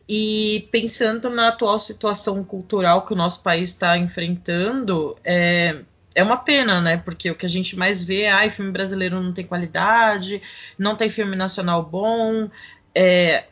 E 0.09 0.69
pensando 0.71 1.31
na 1.31 1.49
atual 1.49 1.79
situação 1.79 2.45
cultural 2.45 3.07
que 3.07 3.13
o 3.13 3.17
nosso 3.17 3.43
país 3.43 3.71
está 3.71 3.97
enfrentando, 3.97 5.17
é, 5.25 5.81
é 6.15 6.23
uma 6.23 6.37
pena, 6.37 6.81
né? 6.81 6.97
Porque 6.99 7.31
o 7.31 7.35
que 7.35 7.47
a 7.47 7.49
gente 7.49 7.77
mais 7.77 8.03
vê 8.03 8.23
é, 8.23 8.51
filme 8.51 8.71
brasileiro 8.71 9.23
não 9.23 9.33
tem 9.33 9.47
qualidade, 9.47 10.43
não 10.79 10.95
tem 10.95 11.11
filme 11.11 11.35
nacional 11.35 11.83
bom. 11.83 12.51
É, 12.95 13.45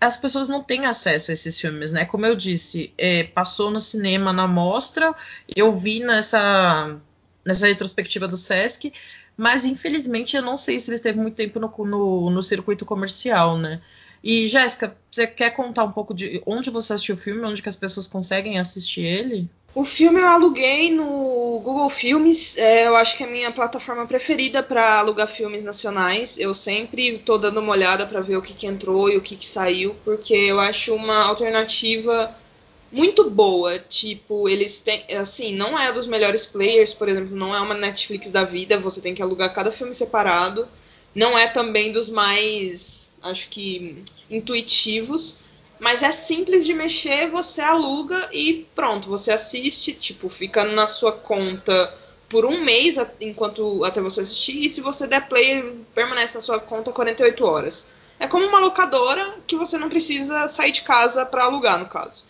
as 0.00 0.16
pessoas 0.16 0.48
não 0.48 0.62
têm 0.62 0.86
acesso 0.86 1.30
a 1.30 1.34
esses 1.34 1.58
filmes, 1.58 1.92
né? 1.92 2.04
Como 2.04 2.26
eu 2.26 2.36
disse, 2.36 2.92
é, 2.98 3.24
passou 3.24 3.70
no 3.70 3.80
cinema 3.80 4.32
na 4.32 4.46
mostra, 4.46 5.14
eu 5.54 5.74
vi 5.74 6.00
nessa, 6.00 6.96
nessa 7.44 7.66
retrospectiva 7.66 8.28
do 8.28 8.36
Sesc, 8.36 8.92
mas 9.36 9.64
infelizmente 9.64 10.36
eu 10.36 10.42
não 10.42 10.56
sei 10.56 10.78
se 10.78 10.90
ele 10.90 10.98
teve 10.98 11.18
muito 11.18 11.34
tempo 11.34 11.58
no, 11.58 11.72
no, 11.84 12.30
no 12.30 12.42
circuito 12.42 12.84
comercial, 12.84 13.58
né? 13.58 13.80
E 14.28 14.48
Jéssica, 14.48 14.96
você 15.08 15.24
quer 15.24 15.50
contar 15.50 15.84
um 15.84 15.92
pouco 15.92 16.12
de 16.12 16.42
onde 16.44 16.68
você 16.68 16.92
assistiu 16.94 17.14
o 17.14 17.18
filme, 17.18 17.46
onde 17.46 17.62
que 17.62 17.68
as 17.68 17.76
pessoas 17.76 18.08
conseguem 18.08 18.58
assistir 18.58 19.04
ele? 19.04 19.48
O 19.72 19.84
filme 19.84 20.20
eu 20.20 20.26
aluguei 20.26 20.92
no 20.92 21.60
Google 21.62 21.88
Filmes. 21.88 22.58
É, 22.58 22.88
eu 22.88 22.96
acho 22.96 23.16
que 23.16 23.22
é 23.22 23.26
a 23.28 23.30
minha 23.30 23.52
plataforma 23.52 24.04
preferida 24.04 24.64
para 24.64 24.98
alugar 24.98 25.28
filmes 25.28 25.62
nacionais. 25.62 26.36
Eu 26.40 26.54
sempre 26.54 27.14
estou 27.14 27.38
dando 27.38 27.60
uma 27.60 27.70
olhada 27.70 28.04
para 28.04 28.20
ver 28.20 28.36
o 28.36 28.42
que, 28.42 28.52
que 28.52 28.66
entrou 28.66 29.08
e 29.08 29.16
o 29.16 29.22
que, 29.22 29.36
que 29.36 29.46
saiu, 29.46 29.94
porque 30.04 30.34
eu 30.34 30.58
acho 30.58 30.92
uma 30.92 31.22
alternativa 31.22 32.34
muito 32.90 33.30
boa. 33.30 33.78
Tipo, 33.78 34.48
eles 34.48 34.78
têm. 34.78 35.04
Assim, 35.16 35.54
não 35.54 35.78
é 35.78 35.92
dos 35.92 36.08
melhores 36.08 36.44
players, 36.44 36.92
por 36.92 37.08
exemplo, 37.08 37.36
não 37.36 37.54
é 37.54 37.60
uma 37.60 37.74
Netflix 37.74 38.28
da 38.28 38.42
vida, 38.42 38.76
você 38.76 39.00
tem 39.00 39.14
que 39.14 39.22
alugar 39.22 39.54
cada 39.54 39.70
filme 39.70 39.94
separado. 39.94 40.66
Não 41.14 41.38
é 41.38 41.46
também 41.46 41.92
dos 41.92 42.08
mais, 42.08 43.05
acho 43.22 43.48
que, 43.48 44.02
intuitivos. 44.30 45.38
Mas 45.78 46.02
é 46.02 46.10
simples 46.10 46.64
de 46.64 46.72
mexer, 46.72 47.28
você 47.28 47.60
aluga 47.60 48.30
e 48.32 48.66
pronto, 48.74 49.08
você 49.08 49.30
assiste, 49.30 49.92
tipo, 49.92 50.28
fica 50.28 50.64
na 50.64 50.86
sua 50.86 51.12
conta 51.12 51.92
por 52.28 52.44
um 52.44 52.62
mês 52.64 52.96
enquanto 53.20 53.84
até 53.84 54.00
você 54.00 54.22
assistir, 54.22 54.64
e 54.64 54.70
se 54.70 54.80
você 54.80 55.06
der 55.06 55.28
play, 55.28 55.84
permanece 55.94 56.34
na 56.34 56.40
sua 56.40 56.58
conta 56.58 56.92
48 56.92 57.44
horas. 57.44 57.86
É 58.18 58.26
como 58.26 58.46
uma 58.46 58.58
locadora 58.58 59.36
que 59.46 59.56
você 59.56 59.76
não 59.76 59.90
precisa 59.90 60.48
sair 60.48 60.72
de 60.72 60.82
casa 60.82 61.26
para 61.26 61.44
alugar, 61.44 61.78
no 61.78 61.86
caso. 61.86 62.24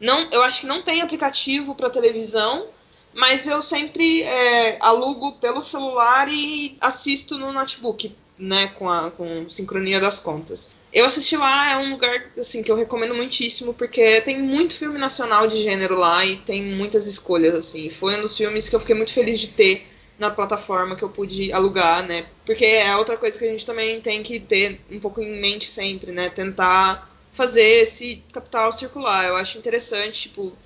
Não, 0.00 0.28
eu 0.30 0.42
acho 0.42 0.60
que 0.60 0.66
não 0.66 0.82
tem 0.82 1.00
aplicativo 1.00 1.74
para 1.74 1.90
televisão, 1.90 2.66
mas 3.14 3.46
eu 3.46 3.62
sempre 3.62 4.22
é, 4.22 4.76
alugo 4.80 5.32
pelo 5.32 5.62
celular 5.62 6.28
e 6.28 6.76
assisto 6.80 7.38
no 7.38 7.52
notebook, 7.52 8.14
né, 8.38 8.68
com 8.68 8.88
a 8.88 9.10
com 9.10 9.48
sincronia 9.48 10.00
das 10.00 10.18
contas. 10.18 10.70
Eu 10.92 11.04
assisti 11.04 11.36
lá, 11.36 11.72
é 11.72 11.76
um 11.76 11.90
lugar 11.90 12.30
assim 12.38 12.62
que 12.62 12.70
eu 12.70 12.76
recomendo 12.76 13.14
muitíssimo 13.14 13.74
porque 13.74 14.20
tem 14.22 14.40
muito 14.40 14.74
filme 14.74 14.98
nacional 14.98 15.46
de 15.46 15.62
gênero 15.62 15.96
lá 15.96 16.24
e 16.24 16.36
tem 16.36 16.62
muitas 16.62 17.06
escolhas 17.06 17.54
assim. 17.54 17.90
Foi 17.90 18.16
um 18.16 18.22
dos 18.22 18.36
filmes 18.36 18.68
que 18.68 18.74
eu 18.74 18.80
fiquei 18.80 18.94
muito 18.94 19.12
feliz 19.12 19.38
de 19.38 19.48
ter 19.48 19.86
na 20.18 20.30
plataforma 20.30 20.96
que 20.96 21.02
eu 21.02 21.08
pude 21.10 21.52
alugar, 21.52 22.02
né? 22.06 22.26
Porque 22.44 22.64
é 22.64 22.96
outra 22.96 23.16
coisa 23.16 23.38
que 23.38 23.44
a 23.44 23.50
gente 23.50 23.66
também 23.66 24.00
tem 24.00 24.22
que 24.22 24.40
ter 24.40 24.80
um 24.90 24.98
pouco 24.98 25.20
em 25.20 25.40
mente 25.40 25.70
sempre, 25.70 26.10
né? 26.10 26.30
Tentar 26.30 27.08
fazer 27.32 27.82
esse 27.82 28.22
capital 28.32 28.72
circular. 28.72 29.26
Eu 29.26 29.36
acho 29.36 29.58
interessante, 29.58 30.22
tipo, 30.22 30.56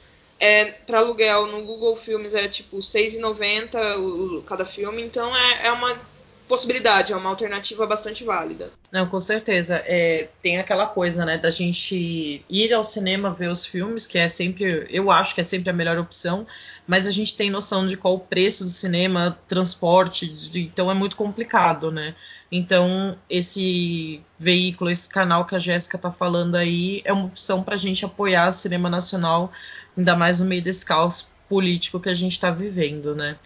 é, 0.41 0.65
para 0.65 0.99
aluguel 0.99 1.47
no 1.47 1.63
Google 1.63 1.95
Filmes 1.97 2.33
é 2.33 2.49
tipo 2.49 2.77
R$ 2.77 2.83
6,90 2.83 4.43
cada 4.45 4.65
filme, 4.65 5.03
então 5.03 5.37
é, 5.37 5.67
é 5.67 5.73
uma 5.73 6.01
possibilidade, 6.49 7.13
é 7.13 7.17
uma 7.17 7.31
alternativa 7.31 7.87
bastante 7.87 8.25
válida. 8.25 8.71
Não, 8.91 9.07
com 9.07 9.19
certeza. 9.19 9.83
É, 9.87 10.29
tem 10.41 10.59
aquela 10.59 10.87
coisa, 10.87 11.25
né, 11.25 11.39
da 11.39 11.51
gente 11.51 12.45
ir 12.49 12.73
ao 12.73 12.85
cinema 12.85 13.33
ver 13.33 13.49
os 13.49 13.65
filmes, 13.65 14.07
que 14.07 14.19
é 14.19 14.29
sempre, 14.29 14.87
eu 14.91 15.11
acho 15.11 15.35
que 15.35 15.41
é 15.41 15.45
sempre 15.45 15.71
a 15.71 15.73
melhor 15.73 15.99
opção, 15.99 16.47
mas 16.87 17.07
a 17.07 17.11
gente 17.11 17.37
tem 17.37 17.51
noção 17.51 17.87
de 17.87 17.97
qual 17.97 18.15
o 18.15 18.21
preço 18.21 18.65
do 18.65 18.71
cinema, 18.71 19.39
transporte, 19.47 20.27
de, 20.27 20.61
então 20.61 20.91
é 20.91 20.95
muito 20.95 21.17
complicado, 21.17 21.91
né? 21.91 22.15
Então, 22.51 23.17
esse 23.31 24.23
veículo, 24.39 24.91
esse 24.91 25.09
canal 25.09 25.47
que 25.47 25.55
a 25.55 25.59
Jéssica 25.59 25.97
está 25.97 26.13
falando 26.13 26.55
aí, 26.55 27.01
é 27.05 27.13
uma 27.13 27.25
opção 27.25 27.63
para 27.63 27.77
a 27.77 27.79
gente 27.79 28.05
apoiar 28.05 28.51
o 28.51 28.53
cinema 28.53 28.91
nacional, 28.91 29.51
ainda 29.97 30.15
mais 30.15 30.41
no 30.41 30.47
meio 30.47 30.63
desse 30.63 30.85
caos 30.85 31.31
político 31.49 31.99
que 31.99 32.11
a 32.11 32.15
gente 32.15 32.33
está 32.33 32.51
vivendo, 32.51 33.15
né? 33.15 33.37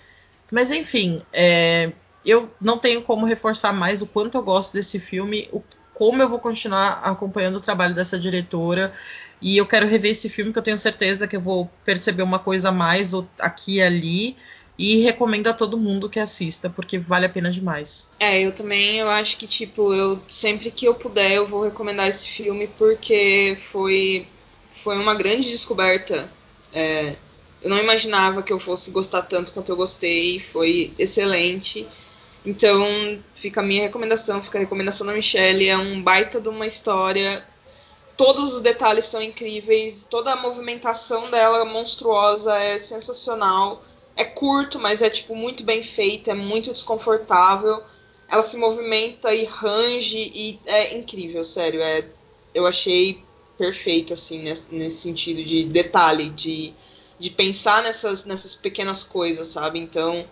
Mas, 0.50 0.70
enfim, 0.70 1.22
é, 1.32 1.92
eu 2.26 2.50
não 2.60 2.76
tenho 2.76 3.02
como 3.02 3.24
reforçar 3.24 3.72
mais 3.72 4.02
o 4.02 4.06
quanto 4.06 4.36
eu 4.36 4.42
gosto 4.42 4.72
desse 4.74 4.98
filme, 4.98 5.48
o, 5.52 5.62
como 5.94 6.20
eu 6.20 6.28
vou 6.28 6.38
continuar 6.38 7.00
acompanhando 7.04 7.56
o 7.56 7.60
trabalho 7.60 7.94
dessa 7.94 8.18
diretora. 8.18 8.92
E 9.40 9.56
eu 9.56 9.66
quero 9.66 9.86
rever 9.86 10.10
esse 10.10 10.28
filme, 10.28 10.52
que 10.52 10.58
eu 10.58 10.62
tenho 10.62 10.78
certeza 10.78 11.28
que 11.28 11.36
eu 11.36 11.40
vou 11.40 11.70
perceber 11.84 12.22
uma 12.22 12.38
coisa 12.38 12.70
a 12.70 12.72
mais 12.72 13.12
aqui 13.38 13.76
e 13.76 13.82
ali. 13.82 14.36
E 14.78 14.98
recomendo 14.98 15.46
a 15.46 15.54
todo 15.54 15.78
mundo 15.78 16.08
que 16.10 16.20
assista, 16.20 16.68
porque 16.68 16.98
vale 16.98 17.24
a 17.24 17.30
pena 17.30 17.50
demais. 17.50 18.10
É, 18.20 18.42
eu 18.42 18.52
também, 18.52 18.98
eu 18.98 19.08
acho 19.08 19.38
que, 19.38 19.46
tipo, 19.46 19.94
eu 19.94 20.20
sempre 20.28 20.70
que 20.70 20.86
eu 20.86 20.94
puder, 20.94 21.32
eu 21.32 21.46
vou 21.46 21.64
recomendar 21.64 22.08
esse 22.08 22.28
filme, 22.28 22.68
porque 22.76 23.56
foi, 23.72 24.26
foi 24.84 24.98
uma 24.98 25.14
grande 25.14 25.50
descoberta. 25.50 26.28
É, 26.74 27.16
eu 27.62 27.70
não 27.70 27.78
imaginava 27.78 28.42
que 28.42 28.52
eu 28.52 28.60
fosse 28.60 28.90
gostar 28.90 29.22
tanto 29.22 29.52
quanto 29.52 29.72
eu 29.72 29.76
gostei, 29.76 30.40
foi 30.40 30.92
excelente. 30.98 31.86
Então, 32.46 33.18
fica 33.34 33.60
a 33.60 33.64
minha 33.64 33.82
recomendação, 33.82 34.40
fica 34.40 34.56
a 34.56 34.60
recomendação 34.60 35.04
da 35.04 35.12
Michelle. 35.12 35.68
É 35.68 35.76
um 35.76 36.00
baita 36.00 36.40
de 36.40 36.48
uma 36.48 36.64
história. 36.64 37.44
Todos 38.16 38.54
os 38.54 38.60
detalhes 38.60 39.06
são 39.06 39.20
incríveis, 39.20 40.06
toda 40.08 40.32
a 40.32 40.40
movimentação 40.40 41.28
dela 41.28 41.64
monstruosa 41.64 42.56
é 42.56 42.78
sensacional. 42.78 43.82
É 44.14 44.24
curto, 44.24 44.78
mas 44.78 45.02
é 45.02 45.10
tipo 45.10 45.34
muito 45.34 45.64
bem 45.64 45.82
feito, 45.82 46.30
é 46.30 46.34
muito 46.34 46.72
desconfortável. 46.72 47.82
Ela 48.28 48.42
se 48.42 48.56
movimenta 48.56 49.34
e 49.34 49.44
range 49.44 50.16
e 50.34 50.58
é 50.66 50.96
incrível, 50.96 51.44
sério. 51.44 51.82
É, 51.82 52.04
eu 52.54 52.64
achei 52.64 53.22
perfeito 53.58 54.12
assim 54.12 54.42
nesse, 54.42 54.72
nesse 54.72 54.98
sentido 54.98 55.44
de 55.44 55.64
detalhe, 55.64 56.30
de, 56.30 56.72
de 57.18 57.28
pensar 57.28 57.82
nessas, 57.82 58.24
nessas 58.24 58.54
pequenas 58.54 59.02
coisas, 59.02 59.48
sabe? 59.48 59.78
Então, 59.78 60.26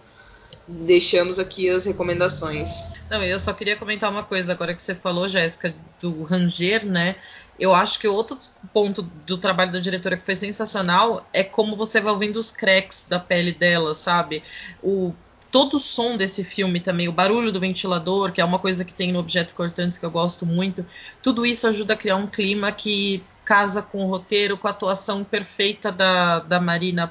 deixamos 0.67 1.39
aqui 1.39 1.69
as 1.69 1.85
recomendações. 1.85 2.85
Não, 3.11 3.23
eu 3.23 3.39
só 3.39 3.53
queria 3.53 3.77
comentar 3.77 4.11
uma 4.11 4.23
coisa 4.23 4.53
agora 4.53 4.75
que 4.75 4.83
você 4.83 4.95
falou, 4.95 5.29
Jéssica, 5.29 5.75
do 6.01 6.23
ranger, 6.23 6.87
né? 6.87 7.17
Eu 7.59 7.75
acho 7.75 7.99
que 8.01 8.09
outro 8.09 8.37
ponto 8.73 9.03
do 9.03 9.39
trabalho 9.39 9.71
da 9.71 9.79
diretora 9.79 10.17
que 10.17 10.25
foi 10.25 10.35
sensacional 10.35 11.29
é 11.33 11.45
como 11.45 11.77
você 11.77 12.01
vai 12.01 12.13
ouvindo 12.13 12.37
os 12.39 12.51
cracks 12.51 13.07
da 13.09 13.21
pele 13.21 13.53
dela, 13.53 13.95
sabe? 13.95 14.43
O 14.83 15.15
todo 15.55 15.77
o 15.77 15.79
som 15.79 16.17
desse 16.17 16.43
filme 16.43 16.81
também, 16.81 17.07
o 17.07 17.13
barulho 17.13 17.53
do 17.53 17.61
ventilador, 17.61 18.33
que 18.33 18.41
é 18.41 18.45
uma 18.45 18.59
coisa 18.59 18.85
que 18.85 18.93
tem 18.93 19.13
no 19.13 19.21
Objetos 19.21 19.55
Cortantes 19.55 19.97
que 19.97 20.05
eu 20.05 20.11
gosto 20.11 20.45
muito, 20.45 20.85
tudo 21.23 21.47
isso 21.47 21.69
ajuda 21.69 21.95
a 21.95 21.97
criar 21.97 22.17
um 22.17 22.27
clima 22.27 22.73
que 22.73 23.23
casa 23.45 23.81
com 23.81 24.05
o 24.05 24.09
roteiro, 24.09 24.59
com 24.59 24.67
a 24.67 24.73
atuação 24.73 25.23
perfeita 25.23 25.93
da, 25.93 26.41
da 26.41 26.59
Marina 26.59 27.07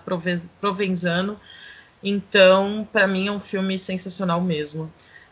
Provenzano. 0.60 1.40
Então, 2.04 2.88
para 2.92 3.08
mim 3.08 3.28
é 3.28 3.32
um 3.32 3.40
filme 3.40 3.78
sensacional 3.78 4.42
mesmo. 4.42 4.92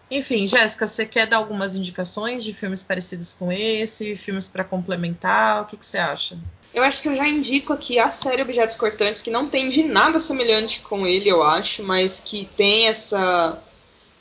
Enfim, 0.10 0.48
Jéssica, 0.48 0.88
você 0.88 1.06
quer 1.06 1.26
dar 1.26 1.38
algumas 1.38 1.76
indicações 1.76 2.44
de 2.44 2.54
filmes 2.54 2.84
parecidos 2.84 3.34
com 3.34 3.52
esse, 3.52 4.16
filmes 4.16 4.48
para 4.48 4.64
complementar? 4.64 5.62
O 5.62 5.66
que, 5.66 5.78
que, 5.78 5.86
você 5.86 5.98
acha? 5.98 6.38
Eu 6.74 6.84
acho 6.84 7.02
que 7.02 7.08
eu 7.08 7.16
já 7.16 7.28
indico 7.28 7.72
aqui 7.72 7.98
a 7.98 8.10
série 8.10 8.42
Objetos 8.42 8.76
Cortantes, 8.76 9.22
que 9.22 9.32
não 9.32 9.50
tem 9.50 9.70
de 9.70 9.84
nada 9.84 10.20
semelhante 10.20 10.82
com 10.82 11.08
ele, 11.08 11.30
eu 11.30 11.44
acho, 11.44 11.84
mas 11.84 12.22
que 12.24 12.46
tem 12.58 12.88
essa 12.88 13.62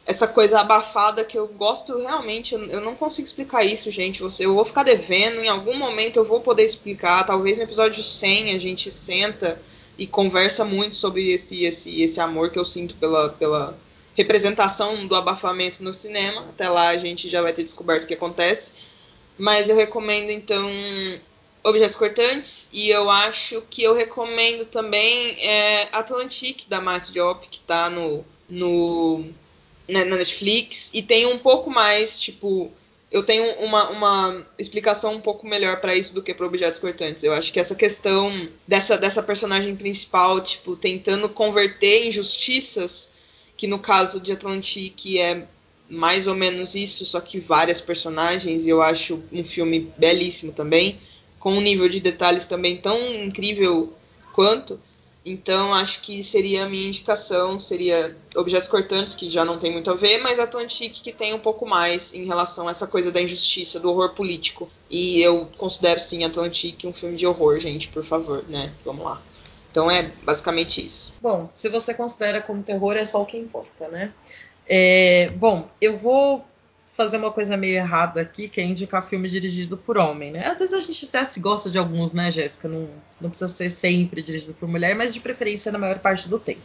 essa 0.07 0.27
coisa 0.27 0.61
abafada 0.61 1.25
que 1.25 1.39
eu 1.39 1.47
gosto 1.47 1.97
realmente. 1.99 2.55
Eu, 2.55 2.65
eu 2.67 2.81
não 2.81 2.97
consigo 2.97 3.27
explicar 3.27 3.65
isso, 3.65 3.91
gente. 3.91 4.23
Você, 4.23 4.45
eu 4.45 4.55
vou 4.55 4.65
ficar 4.65 4.83
devendo, 4.83 5.41
em 5.41 5.49
algum 5.49 5.79
momento 5.79 6.17
eu 6.17 6.25
vou 6.25 6.41
poder 6.41 6.65
explicar. 6.65 7.25
Talvez 7.25 7.57
no 7.57 7.63
episódio 7.63 8.03
100 8.03 8.55
a 8.55 8.59
gente 8.59 8.91
senta 8.91 9.61
e 9.99 10.07
conversa 10.07 10.65
muito 10.65 10.97
sobre 10.97 11.31
esse, 11.31 11.65
esse, 11.65 12.03
esse 12.03 12.21
amor 12.21 12.51
que 12.51 12.59
eu 12.59 12.65
sinto 12.65 12.95
pela, 12.97 13.29
pela 13.31 13.79
representação 14.17 15.07
do 15.07 15.15
abafamento 15.15 15.83
no 15.83 15.93
cinema. 15.93 16.43
Até 16.49 16.69
lá 16.69 16.89
a 16.89 16.99
gente 16.99 17.29
já 17.29 17.43
vai 17.43 17.53
ter 17.53 17.63
descoberto 17.63 18.05
o 18.05 18.07
que 18.07 18.15
acontece. 18.15 18.73
Mas 19.39 19.69
eu 19.69 19.77
recomendo 19.77 20.31
então 20.31 20.71
Objetos 21.63 21.97
Cortantes 21.97 22.69
e 22.73 22.89
eu 22.89 23.11
acho 23.11 23.63
que 23.69 23.83
eu 23.83 23.95
recomendo 23.95 24.65
também 24.65 25.37
é, 25.41 25.89
Atlantique 25.93 26.69
da 26.69 26.81
Matt 26.81 27.11
Diop 27.11 27.47
que 27.49 27.59
está 27.59 27.91
no, 27.91 28.25
no 28.49 29.25
na 29.87 30.05
Netflix 30.05 30.91
e 30.93 31.03
tem 31.03 31.27
um 31.27 31.39
pouco 31.39 31.69
mais 31.69 32.19
tipo 32.19 32.71
eu 33.11 33.25
tenho 33.25 33.53
uma, 33.59 33.91
uma 33.91 34.47
explicação 34.57 35.15
um 35.15 35.21
pouco 35.21 35.47
melhor 35.47 35.81
para 35.81 35.97
isso 35.97 36.15
do 36.15 36.23
que 36.23 36.33
para 36.33 36.47
objetos 36.47 36.79
cortantes. 36.79 37.25
Eu 37.25 37.33
acho 37.33 37.53
que 37.53 37.59
essa 37.59 37.75
questão 37.75 38.49
dessa, 38.67 38.97
dessa 38.97 39.23
personagem 39.23 39.75
principal, 39.75 40.41
tipo, 40.41 40.77
tentando 40.77 41.29
converter 41.29 42.07
injustiças, 42.07 43.11
que 43.57 43.67
no 43.67 43.81
caso 43.81 44.21
de 44.21 44.31
Atlantique 44.31 45.19
é 45.19 45.45
mais 45.89 46.29
ou 46.29 46.37
menos 46.37 46.77
isso, 46.77 47.05
só 47.05 47.21
que 47.21 47.41
várias 47.41 47.81
personagens, 47.81 48.65
e 48.65 48.71
eu 48.71 48.81
acho 48.81 49.21
um 49.33 49.43
filme 49.43 49.93
belíssimo 49.99 50.53
também, 50.53 51.01
com 51.41 51.55
um 51.55 51.61
nível 51.61 51.89
de 51.89 51.99
detalhes 51.99 52.47
também 52.47 52.77
tão 52.77 53.13
incrível 53.13 53.93
quanto. 54.33 54.79
Então, 55.25 55.75
acho 55.75 56.01
que 56.01 56.23
seria 56.23 56.65
a 56.65 56.69
minha 56.69 56.89
indicação, 56.89 57.61
seria 57.61 58.17
Objetos 58.35 58.69
Cortantes, 58.69 59.15
que 59.15 59.29
já 59.29 59.45
não 59.45 59.59
tem 59.59 59.71
muito 59.71 59.91
a 59.91 59.95
ver, 59.95 60.19
mas 60.19 60.39
Atlantique, 60.39 61.03
que 61.03 61.13
tem 61.13 61.35
um 61.35 61.39
pouco 61.39 61.67
mais 61.67 62.15
em 62.15 62.25
relação 62.25 62.67
a 62.67 62.71
essa 62.71 62.87
coisa 62.87 63.13
da 63.13 63.21
injustiça, 63.21 63.79
do 63.79 63.91
horror 63.91 64.15
político. 64.15 64.71
E 64.89 65.21
eu 65.21 65.47
considero, 65.59 66.01
sim, 66.01 66.25
Atlantique 66.25 66.87
um 66.87 66.93
filme 66.93 67.17
de 67.17 67.27
horror, 67.27 67.61
gente, 67.61 67.89
por 67.89 68.05
favor, 68.05 68.45
né? 68.49 68.73
Vamos 68.85 69.05
lá. 69.05 69.21
Então 69.71 69.91
é 69.91 70.11
basicamente 70.23 70.85
isso. 70.85 71.15
Bom, 71.21 71.51
se 71.53 71.69
você 71.69 71.93
considera 71.93 72.41
como 72.41 72.63
terror, 72.63 72.97
é 72.97 73.05
só 73.05 73.23
o 73.23 73.27
que 73.27 73.37
importa, 73.37 73.89
né? 73.89 74.13
É, 74.67 75.31
bom, 75.37 75.69
eu 75.81 75.97
vou 75.97 76.45
fazer 77.01 77.17
uma 77.17 77.31
coisa 77.31 77.57
meio 77.57 77.77
errada 77.77 78.21
aqui, 78.21 78.47
que 78.47 78.61
é 78.61 78.65
indicar 78.65 79.03
filme 79.03 79.27
dirigido 79.27 79.75
por 79.75 79.97
homem, 79.97 80.31
né? 80.31 80.47
Às 80.47 80.59
vezes 80.59 80.75
a 80.75 80.81
gente 80.81 81.07
até 81.07 81.25
se 81.25 81.41
gosta 81.41 81.71
de 81.71 81.79
alguns, 81.79 82.13
né, 82.13 82.31
Jéssica? 82.31 82.69
Não, 82.69 82.91
não 83.19 83.31
precisa 83.31 83.51
ser 83.51 83.71
sempre 83.71 84.21
dirigido 84.21 84.53
por 84.53 84.69
mulher, 84.69 84.95
mas 84.95 85.15
de 85.15 85.21
preferência 85.21 85.73
na 85.73 85.79
maior 85.79 85.99
parte 85.99 86.29
do 86.29 86.39
tempo. 86.39 86.61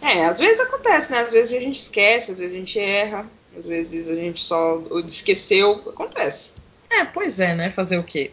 É, 0.00 0.24
às 0.24 0.38
vezes 0.38 0.58
acontece, 0.58 1.12
né? 1.12 1.20
Às 1.20 1.30
vezes 1.30 1.54
a 1.54 1.60
gente 1.60 1.80
esquece, 1.80 2.32
às 2.32 2.38
vezes 2.38 2.56
a 2.56 2.58
gente 2.58 2.78
erra, 2.78 3.26
às 3.54 3.66
vezes 3.66 4.08
a 4.08 4.14
gente 4.14 4.40
só 4.40 4.82
esqueceu, 5.06 5.82
acontece. 5.86 6.52
É, 6.88 7.04
pois 7.04 7.38
é, 7.38 7.54
né? 7.54 7.68
Fazer 7.68 7.98
o 7.98 8.02
quê? 8.02 8.30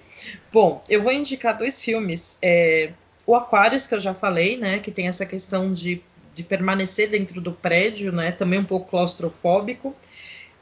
Bom, 0.54 0.82
eu 0.88 1.04
vou 1.04 1.12
indicar 1.12 1.58
dois 1.58 1.84
filmes. 1.84 2.38
É, 2.42 2.94
o 3.26 3.36
Aquarius, 3.36 3.88
que 3.88 3.96
eu 3.96 4.00
já 4.00 4.14
falei, 4.14 4.56
né? 4.56 4.80
Que 4.80 4.90
tem 4.90 5.10
essa 5.10 5.26
questão 5.26 5.74
de, 5.74 6.02
de 6.34 6.44
permanecer 6.44 7.10
dentro 7.10 7.42
do 7.42 7.52
prédio, 7.52 8.14
né? 8.14 8.32
Também 8.32 8.60
um 8.60 8.64
pouco 8.64 8.90
claustrofóbico. 8.90 9.94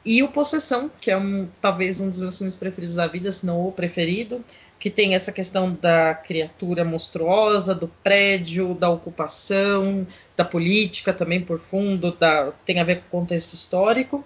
E 0.04 0.22
o 0.22 0.28
Possessão, 0.28 0.90
que 1.00 1.10
é 1.10 1.16
um, 1.16 1.48
talvez 1.60 2.00
um 2.00 2.08
dos 2.08 2.20
meus 2.20 2.38
filmes 2.38 2.56
preferidos 2.56 2.94
da 2.94 3.06
vida, 3.06 3.30
se 3.30 3.44
não 3.44 3.66
o 3.66 3.72
preferido, 3.72 4.42
que 4.78 4.88
tem 4.88 5.14
essa 5.14 5.30
questão 5.30 5.74
da 5.74 6.14
criatura 6.14 6.84
monstruosa, 6.84 7.74
do 7.74 7.86
prédio, 8.02 8.74
da 8.74 8.88
ocupação, 8.88 10.06
da 10.34 10.44
política 10.44 11.12
também 11.12 11.42
por 11.42 11.58
fundo, 11.58 12.12
da, 12.12 12.50
tem 12.64 12.80
a 12.80 12.84
ver 12.84 13.02
com 13.02 13.18
o 13.18 13.20
contexto 13.20 13.52
histórico. 13.52 14.24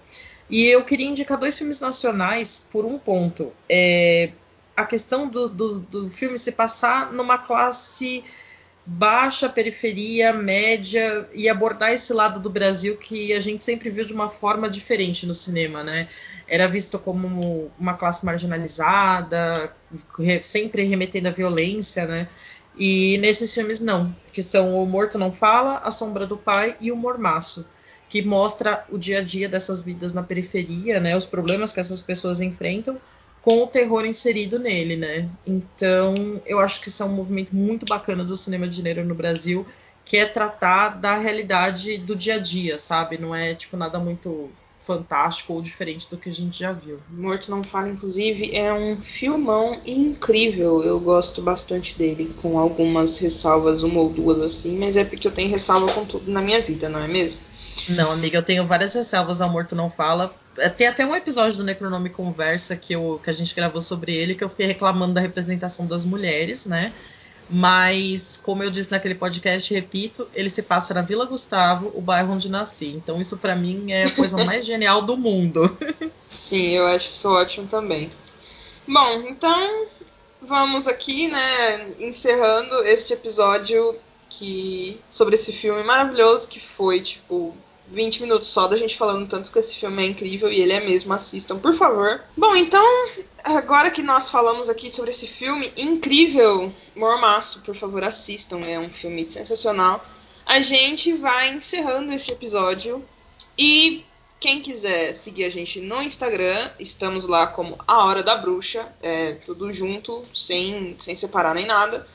E 0.49 0.67
eu 0.67 0.85
queria 0.85 1.07
indicar 1.07 1.39
dois 1.39 1.59
filmes 1.59 1.81
nacionais 1.81 2.69
por 2.71 2.85
um 2.85 2.99
ponto. 2.99 3.53
É, 3.69 4.31
a 4.77 4.85
questão 4.85 5.29
do, 5.29 5.49
do, 5.49 5.81
do 5.81 6.11
filme 6.11 6.39
se 6.39 6.53
passar 6.53 7.13
numa 7.13 7.39
classe 7.39 8.23
baixa, 8.87 9.49
periferia, 9.49 10.33
média 10.33 11.27
e 11.33 11.49
abordar 11.49 11.92
esse 11.92 12.12
lado 12.12 12.38
do 12.38 12.51
Brasil 12.51 12.97
que 12.97 13.33
a 13.33 13.40
gente 13.40 13.64
sempre 13.64 13.88
viu 13.88 14.05
de 14.05 14.12
uma 14.12 14.29
forma 14.29 14.68
diferente 14.68 15.27
no 15.27 15.33
cinema, 15.33 15.83
né? 15.83 16.09
Era 16.47 16.68
visto 16.68 16.99
como 16.99 17.70
uma 17.79 17.94
classe 17.94 18.25
marginalizada, 18.25 19.73
sempre 20.42 20.85
remetendo 20.85 21.29
à 21.29 21.31
violência, 21.31 22.07
né? 22.07 22.29
E 22.77 23.16
nesses 23.18 23.55
filmes 23.55 23.81
não, 23.81 24.14
que 24.33 24.42
são 24.42 24.75
O 24.75 24.85
Morto 24.85 25.16
Não 25.16 25.33
Fala, 25.33 25.79
A 25.79 25.90
Sombra 25.90 26.27
do 26.27 26.37
Pai 26.37 26.77
e 26.81 26.92
O 26.92 26.97
Mormaço, 26.97 27.70
que 28.09 28.20
mostra 28.20 28.85
o 28.90 28.99
dia 28.99 29.20
a 29.20 29.23
dia 29.23 29.49
dessas 29.49 29.83
vidas 29.83 30.12
na 30.12 30.23
periferia, 30.23 31.01
né? 31.01 31.16
Os 31.16 31.25
problemas 31.25 31.73
que 31.73 31.81
essas 31.81 32.03
pessoas 32.03 32.40
enfrentam 32.40 33.01
com 33.45 33.63
o 33.63 33.67
terror 33.67 34.07
inserido 34.07 34.59
nele, 34.59 34.97
né? 34.97 35.29
Então, 35.47 36.41
eu 36.47 36.59
acho 36.61 36.81
que 36.81 36.89
isso 36.89 37.03
é 37.03 37.07
um 37.07 37.13
movimento 37.13 37.55
muito 37.55 37.85
bacana 37.85 38.25
do 38.25 38.35
cinema 38.39 38.67
de 38.67 38.77
gênero 38.77 39.05
no 39.05 39.15
Brasil, 39.15 39.67
que 40.03 40.17
é 40.17 40.25
tratar 40.25 40.99
da 40.99 41.19
realidade 41.19 41.99
do 41.99 42.17
dia 42.17 42.37
a 42.37 42.39
dia, 42.39 42.79
sabe? 42.79 43.19
Não 43.19 43.35
é 43.35 43.55
tipo 43.55 43.77
nada 43.77 43.99
muito 43.99 44.49
fantástico 44.79 45.53
ou 45.53 45.61
diferente 45.61 46.09
do 46.09 46.17
que 46.17 46.31
a 46.31 46.33
gente 46.33 46.59
já 46.59 46.73
viu. 46.73 46.99
Morto 47.11 47.51
Não 47.51 47.63
Fala, 47.63 47.91
inclusive, 47.91 48.57
é 48.57 48.73
um 48.73 49.03
filmão 49.03 49.79
incrível. 49.85 50.83
Eu 50.83 50.99
gosto 50.99 51.43
bastante 51.43 51.99
dele, 51.99 52.35
com 52.41 52.59
algumas 52.59 53.19
ressalvas, 53.19 53.83
uma 53.83 54.01
ou 54.01 54.09
duas 54.09 54.41
assim, 54.41 54.79
mas 54.79 54.97
é 54.97 55.05
porque 55.05 55.29
eu 55.29 55.33
tenho 55.33 55.51
ressalva 55.51 55.93
com 55.93 56.07
tudo 56.07 56.31
na 56.31 56.41
minha 56.41 56.63
vida, 56.63 56.89
não 56.89 56.99
é 56.99 57.09
mesmo? 57.09 57.41
Não, 57.88 58.11
amiga, 58.11 58.38
eu 58.38 58.42
tenho 58.42 58.66
várias 58.66 58.94
ressalvas 58.94 59.42
ao 59.42 59.51
Morto 59.51 59.75
Não 59.75 59.90
Fala. 59.90 60.35
É, 60.57 60.68
tem 60.68 60.87
até 60.87 61.05
um 61.05 61.14
episódio 61.14 61.59
do 61.59 61.64
Necronome 61.64 62.09
Conversa 62.09 62.77
que, 62.77 62.94
eu, 62.94 63.20
que 63.23 63.29
a 63.29 63.33
gente 63.33 63.55
gravou 63.55 63.83
sobre 63.83 64.14
ele, 64.14 64.35
que 64.35 64.42
eu 64.42 64.49
fiquei 64.49 64.66
reclamando 64.66 65.14
da 65.14 65.20
representação 65.20 65.87
das 65.87 66.05
mulheres, 66.05 66.66
né? 66.66 66.92
Mas, 67.49 68.38
como 68.38 68.62
eu 68.62 68.70
disse 68.70 68.90
naquele 68.90 69.14
podcast, 69.14 69.73
repito, 69.73 70.27
ele 70.35 70.49
se 70.49 70.62
passa 70.62 70.94
na 70.94 71.03
Vila 71.03 71.27
Gustavo, 71.27 71.92
o 71.94 72.01
bairro 72.01 72.33
onde 72.33 72.51
nasci. 72.51 72.88
Então, 72.88 73.20
isso 73.20 73.37
para 73.37 73.55
mim 73.55 73.92
é 73.92 74.05
a 74.05 74.11
coisa 74.11 74.42
mais 74.44 74.64
genial 74.64 75.03
do 75.03 75.16
mundo. 75.16 75.77
Sim, 76.27 76.70
eu 76.70 76.87
acho 76.87 77.11
isso 77.11 77.29
ótimo 77.29 77.66
também. 77.66 78.11
Bom, 78.88 79.25
então 79.29 79.87
vamos 80.40 80.87
aqui, 80.87 81.29
né, 81.29 81.88
encerrando 81.99 82.83
este 82.85 83.12
episódio 83.12 83.97
que 84.29 85.01
sobre 85.09 85.35
esse 85.37 85.53
filme 85.53 85.83
maravilhoso 85.83 86.49
que 86.49 86.61
foi, 86.61 87.01
tipo, 87.01 87.55
20 87.88 88.23
minutos 88.23 88.49
só 88.49 88.66
da 88.66 88.77
gente 88.77 88.97
falando 88.97 89.29
tanto 89.29 89.51
que 89.51 89.59
esse 89.59 89.75
filme 89.75 90.03
é 90.03 90.07
incrível 90.07 90.51
e 90.51 90.61
ele 90.61 90.73
é 90.73 90.81
mesmo, 90.81 91.12
assistam, 91.12 91.59
por 91.59 91.77
favor. 91.77 92.23
Bom, 92.37 92.57
então, 92.57 92.85
agora 93.42 93.90
que 93.90 94.03
nós 94.03 94.31
falamos 94.31 94.68
aqui 94.68 94.90
sobre 94.90 95.11
esse 95.11 95.27
filme 95.27 95.73
incrível, 95.77 96.73
Mormaço, 96.94 97.61
por 97.61 97.77
favor, 97.77 98.03
assistam, 98.05 98.61
é 98.61 98.79
um 98.79 98.90
filme 98.90 99.25
sensacional. 99.27 100.05
A 100.47 100.61
gente 100.61 101.12
vai 101.12 101.53
encerrando 101.53 102.12
esse 102.12 102.31
episódio 102.31 103.05
e 103.57 104.05
quem 104.40 104.61
quiser 104.61 105.14
seguir 105.14 105.44
a 105.44 105.51
gente 105.51 105.81
no 105.81 106.03
Instagram, 106.03 106.70
estamos 106.79 107.27
lá 107.27 107.47
como 107.47 107.79
A 107.87 108.05
Hora 108.05 108.23
da 108.23 108.37
Bruxa, 108.37 108.92
é 109.03 109.35
tudo 109.37 109.73
junto, 109.73 110.23
sem, 110.35 110.97
sem 110.99 111.16
separar 111.16 111.55
nem 111.55 111.64
nada. 111.64 112.07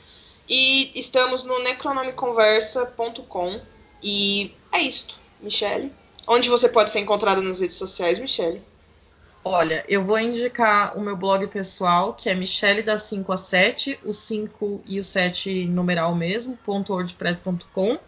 E 0.48 0.92
estamos 0.94 1.42
no 1.42 1.58
necronomiconversa.com. 1.60 3.60
E 4.02 4.54
é 4.72 4.80
isto, 4.80 5.19
Michele. 5.42 5.92
Onde 6.26 6.48
você 6.48 6.68
pode 6.68 6.90
ser 6.90 7.00
encontrada 7.00 7.40
nas 7.40 7.60
redes 7.60 7.76
sociais, 7.76 8.18
Michele? 8.18 8.62
Olha, 9.42 9.82
eu 9.88 10.04
vou 10.04 10.18
indicar 10.18 10.98
o 10.98 11.00
meu 11.00 11.16
blog 11.16 11.46
pessoal, 11.46 12.12
que 12.12 12.28
é 12.28 12.34
Michele 12.34 12.82
da 12.82 12.98
5 12.98 13.32
a 13.32 13.38
7, 13.38 13.98
o 14.04 14.12
5 14.12 14.82
e 14.86 15.00
o 15.00 15.04
7 15.04 15.64
numeral 15.64 16.14
mesmo, 16.14 16.58
.wordpress.com, 16.66 17.98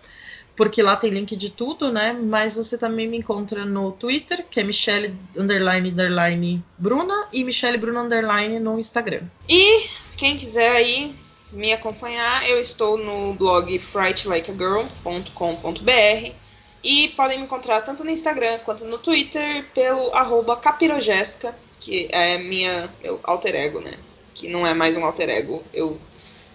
porque 0.54 0.82
lá 0.82 0.94
tem 0.94 1.10
link 1.10 1.34
de 1.34 1.48
tudo, 1.48 1.90
né? 1.90 2.12
Mas 2.12 2.54
você 2.54 2.76
também 2.76 3.08
me 3.08 3.16
encontra 3.16 3.64
no 3.64 3.92
Twitter, 3.92 4.44
que 4.50 4.60
é 4.60 4.62
Michele 4.62 5.18
underline, 5.34 5.88
underline 5.88 6.62
Bruna, 6.76 7.28
e 7.32 7.42
Michele 7.42 7.78
Bruna 7.78 8.02
underline 8.02 8.60
no 8.60 8.78
Instagram. 8.78 9.22
E 9.48 9.86
quem 10.18 10.36
quiser 10.36 10.72
aí 10.72 11.16
me 11.50 11.72
acompanhar, 11.72 12.46
eu 12.46 12.60
estou 12.60 12.98
no 12.98 13.32
blog 13.32 13.78
frightlikeagirl.com.br 13.78 16.41
e 16.82 17.08
podem 17.08 17.38
me 17.38 17.44
encontrar 17.44 17.82
tanto 17.82 18.02
no 18.02 18.10
Instagram 18.10 18.58
quanto 18.60 18.84
no 18.84 18.98
Twitter 18.98 19.64
pelo 19.74 20.14
arroba 20.14 20.56
capirogésica, 20.56 21.54
que 21.78 22.08
é 22.10 22.38
minha 22.38 22.90
meu 23.02 23.20
alter 23.22 23.54
ego, 23.54 23.80
né? 23.80 23.94
Que 24.34 24.48
não 24.48 24.66
é 24.66 24.74
mais 24.74 24.96
um 24.96 25.04
alter 25.04 25.28
ego, 25.28 25.62
eu 25.72 26.00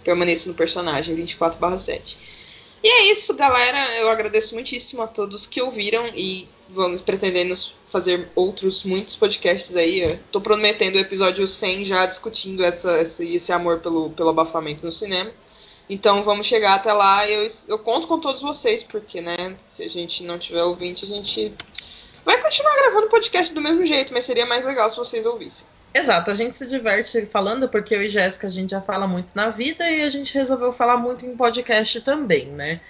permaneço 0.03 0.49
no 0.49 0.55
personagem 0.55 1.15
24/7. 1.15 2.17
E 2.83 2.87
é 2.87 3.11
isso, 3.11 3.33
galera. 3.33 3.95
Eu 3.97 4.09
agradeço 4.09 4.53
muitíssimo 4.53 5.01
a 5.01 5.07
todos 5.07 5.47
que 5.47 5.61
ouviram 5.61 6.07
e 6.07 6.47
vamos 6.69 7.01
pretendendo 7.01 7.53
fazer 7.89 8.29
outros 8.35 8.83
muitos 8.83 9.15
podcasts 9.15 9.75
aí. 9.75 10.19
Tô 10.31 10.39
prometendo 10.39 10.95
o 10.95 10.99
episódio 10.99 11.47
100 11.47 11.85
já 11.85 12.05
discutindo 12.05 12.63
essa, 12.63 13.01
esse, 13.01 13.35
esse 13.35 13.51
amor 13.51 13.79
pelo, 13.79 14.11
pelo 14.11 14.29
abafamento 14.29 14.85
no 14.85 14.91
cinema. 14.91 15.31
Então 15.89 16.23
vamos 16.23 16.47
chegar 16.47 16.75
até 16.75 16.91
lá. 16.91 17.27
Eu, 17.27 17.49
eu 17.67 17.79
conto 17.79 18.07
com 18.07 18.19
todos 18.19 18.41
vocês, 18.41 18.83
porque, 18.83 19.21
né, 19.21 19.55
se 19.65 19.83
a 19.83 19.89
gente 19.89 20.23
não 20.23 20.37
tiver 20.37 20.63
ouvinte, 20.63 21.05
a 21.05 21.07
gente 21.07 21.53
vai 22.25 22.41
continuar 22.41 22.75
gravando 22.75 23.07
podcast 23.07 23.53
do 23.53 23.61
mesmo 23.61 23.85
jeito, 23.85 24.13
mas 24.13 24.25
seria 24.25 24.45
mais 24.45 24.65
legal 24.65 24.89
se 24.89 24.97
vocês 24.97 25.25
ouvissem. 25.25 25.65
Exato, 25.93 26.29
a 26.29 26.33
gente 26.33 26.55
se 26.55 26.67
diverte 26.67 27.25
falando, 27.25 27.69
porque 27.69 27.95
eu 27.95 28.03
e 28.03 28.09
Jéssica 28.09 28.47
a 28.47 28.49
gente 28.49 28.71
já 28.71 28.81
fala 28.81 29.07
muito 29.07 29.33
na 29.33 29.49
vida 29.49 29.89
e 29.89 30.03
a 30.03 30.09
gente 30.09 30.33
resolveu 30.33 30.71
falar 30.71 30.97
muito 30.97 31.25
em 31.25 31.35
podcast 31.35 32.01
também, 32.01 32.47
né? 32.47 32.81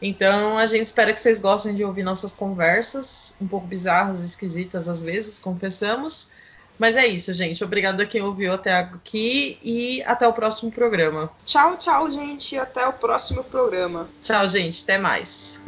Então 0.00 0.56
a 0.56 0.64
gente 0.66 0.86
espera 0.86 1.12
que 1.12 1.20
vocês 1.20 1.40
gostem 1.40 1.74
de 1.74 1.84
ouvir 1.84 2.02
nossas 2.02 2.32
conversas, 2.32 3.36
um 3.40 3.46
pouco 3.46 3.66
bizarras, 3.66 4.20
esquisitas 4.20 4.88
às 4.88 5.02
vezes, 5.02 5.38
confessamos. 5.38 6.32
Mas 6.78 6.96
é 6.96 7.06
isso, 7.06 7.32
gente. 7.32 7.62
Obrigada 7.62 8.02
a 8.02 8.06
quem 8.06 8.22
ouviu 8.22 8.52
até 8.52 8.74
aqui 8.74 9.58
e 9.62 10.02
até 10.02 10.26
o 10.26 10.32
próximo 10.32 10.72
programa. 10.72 11.30
Tchau, 11.44 11.76
tchau, 11.76 12.10
gente. 12.10 12.58
Até 12.58 12.86
o 12.86 12.92
próximo 12.92 13.44
programa. 13.44 14.08
Tchau, 14.22 14.48
gente. 14.48 14.82
Até 14.82 14.98
mais. 14.98 15.64